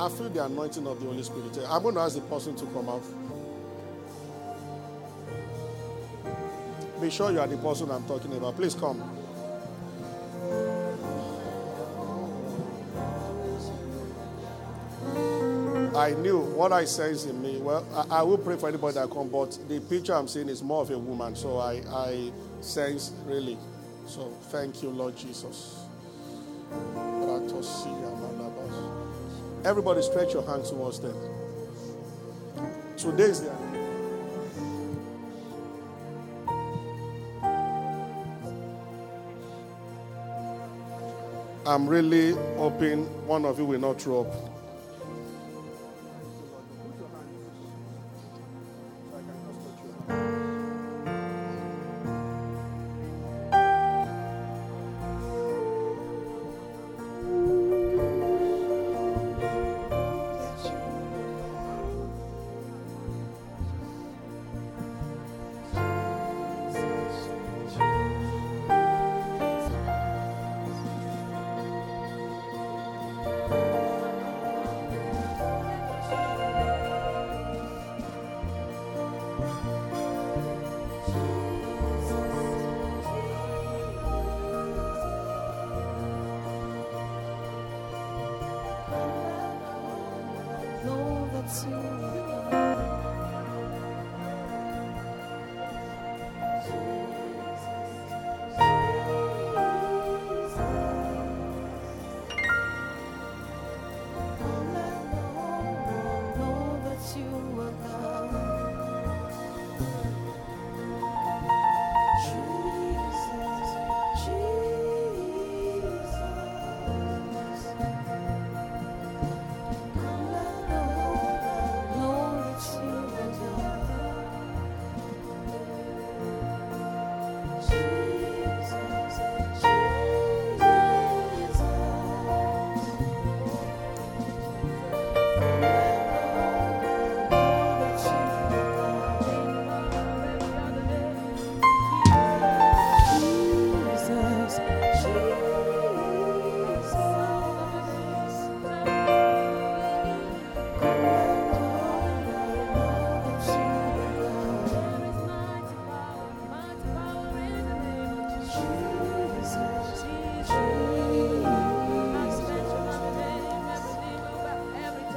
I 0.00 0.08
feel 0.08 0.28
the 0.30 0.44
anointing 0.44 0.86
of 0.86 1.00
the 1.00 1.06
Holy 1.06 1.22
Spirit. 1.24 1.58
I'm 1.68 1.82
going 1.82 1.96
to 1.96 2.00
ask 2.00 2.14
the 2.14 2.20
person 2.22 2.54
to 2.56 2.66
come 2.66 2.88
out. 2.88 3.02
Be 7.00 7.10
sure 7.10 7.32
you 7.32 7.40
are 7.40 7.46
the 7.48 7.56
person 7.56 7.90
I'm 7.90 8.04
talking 8.06 8.32
about. 8.36 8.54
Please 8.54 8.74
come. 8.74 9.02
I 15.96 16.14
knew 16.14 16.38
what 16.38 16.72
I 16.72 16.84
sense 16.84 17.26
in 17.26 17.42
me. 17.42 17.58
Well, 17.58 17.84
I, 17.94 18.20
I 18.20 18.22
will 18.22 18.38
pray 18.38 18.56
for 18.56 18.68
anybody 18.68 18.94
that 18.94 19.10
come, 19.10 19.28
but 19.28 19.58
the 19.68 19.80
picture 19.80 20.14
I'm 20.14 20.28
seeing 20.28 20.48
is 20.48 20.62
more 20.62 20.82
of 20.82 20.90
a 20.90 20.98
woman. 20.98 21.34
So 21.36 21.58
I, 21.58 21.82
I 21.90 22.32
sense 22.60 23.12
really. 23.26 23.58
So 24.06 24.30
thank 24.50 24.82
you, 24.82 24.90
Lord 24.90 25.16
Jesus. 25.16 25.84
Everybody 29.64 30.02
stretch 30.02 30.34
your 30.34 30.44
hands 30.46 30.70
towards 30.70 31.00
them. 31.00 31.16
Today 32.96 33.24
is 33.24 33.42
their. 33.42 33.56
I'm 41.64 41.86
really 41.88 42.32
hoping 42.56 43.04
one 43.26 43.44
of 43.44 43.58
you 43.58 43.64
will 43.64 43.78
not 43.80 44.00
throw 44.00 44.22
up. 44.22 44.61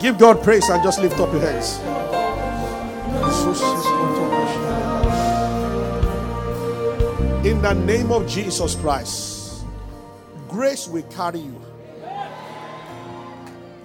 Give 0.05 0.19
God 0.19 0.43
praise 0.43 0.69
and 0.69 0.83
just 0.83 1.01
lift 1.01 1.19
up 1.19 1.33
your 1.33 1.41
hands. 1.41 1.79
In 7.43 7.59
the 7.59 7.73
name 7.73 8.11
of 8.11 8.27
Jesus 8.27 8.75
Christ, 8.75 9.65
grace 10.47 10.87
will 10.87 11.01
carry 11.09 11.39
you. 11.39 11.59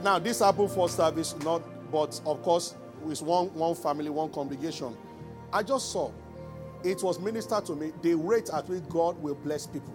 Now, 0.05 0.18
this 0.18 0.41
happened 0.41 0.71
for 0.73 0.91
service, 0.91 1.35
not, 1.39 1.62
but 1.91 2.21
of 2.27 2.43
course, 2.43 2.75
with 3.03 3.23
one, 3.23 3.47
one 3.55 3.75
family, 3.75 4.11
one 4.11 4.29
congregation. 4.31 4.95
I 5.55 5.62
just 5.62 5.91
saw 5.91 6.11
it 6.85 7.03
was 7.03 7.18
ministered 7.18 7.64
to 7.64 7.75
me 7.75 7.93
the 8.03 8.14
rate 8.14 8.51
at 8.53 8.68
which 8.68 8.87
God 8.91 9.16
will 9.23 9.37
bless 9.37 9.66
people. 9.66 9.95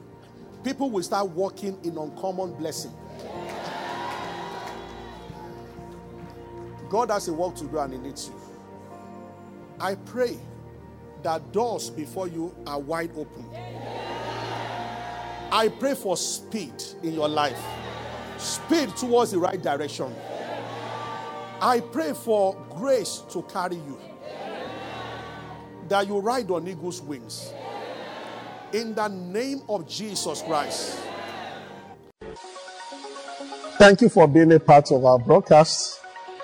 People 0.64 0.90
will 0.90 1.04
start 1.04 1.30
walking 1.30 1.78
in 1.84 2.00
uncommon 2.00 2.56
blessing. 2.56 2.94
God 6.90 7.10
has 7.12 7.28
a 7.28 7.34
work 7.34 7.56
to 7.56 7.66
do 7.66 7.80
and 7.80 7.94
He 7.94 8.00
needs 8.00 8.28
you. 8.28 8.36
I 9.80 9.96
pray 9.96 10.38
that 11.24 11.52
doors 11.52 11.90
before 11.90 12.28
you 12.28 12.56
are 12.68 12.80
wide 12.80 13.12
open. 13.18 13.46
I 15.52 15.70
pray 15.80 15.96
for 15.96 16.18
speed 16.18 16.74
in 17.04 17.14
your 17.14 17.28
life, 17.28 17.60
speed 18.38 18.96
towards 18.96 19.32
the 19.32 19.40
right 19.40 19.62
direction. 19.62 20.14
I 21.62 21.80
pray 21.80 22.14
for 22.14 22.56
grace 22.76 23.24
to 23.32 23.42
carry 23.44 23.76
you, 23.76 24.00
that 25.88 26.08
you 26.08 26.20
ride 26.20 26.52
on 26.52 26.68
eagle's 26.68 27.02
wings. 27.02 27.54
In 28.74 28.94
the 28.94 29.08
name 29.08 29.62
of 29.70 29.88
Jesus 29.88 30.42
Christ. 30.42 31.00
Thank 33.78 34.02
you 34.02 34.10
for 34.10 34.28
being 34.28 34.52
a 34.52 34.60
part 34.60 34.92
of 34.92 35.06
our 35.06 35.20
broadcast. 35.20 36.02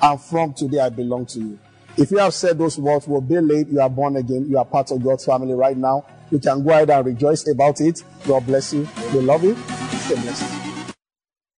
and 0.00 0.20
from 0.20 0.54
today 0.54 0.80
I 0.80 0.88
belong 0.88 1.26
to 1.26 1.40
you. 1.40 1.58
If 1.96 2.10
you 2.10 2.18
have 2.18 2.34
said 2.34 2.58
those 2.58 2.78
words, 2.78 3.08
will 3.08 3.20
be 3.20 3.40
late, 3.40 3.68
you 3.68 3.80
are 3.80 3.90
born 3.90 4.16
again, 4.16 4.46
you 4.48 4.56
are 4.58 4.64
part 4.64 4.90
of 4.92 5.02
God's 5.02 5.24
family 5.24 5.54
right 5.54 5.76
now. 5.76 6.04
you 6.30 6.38
can 6.38 6.62
go 6.62 6.70
ahead 6.70 6.90
and 6.90 7.06
rejoice 7.06 7.46
about 7.48 7.80
it. 7.80 8.02
God 8.26 8.46
bless 8.46 8.72
you. 8.72 8.88
We 9.12 9.20
love 9.20 9.44
you. 9.44 9.56
Stay 9.56 10.14
blessed. 10.14 10.57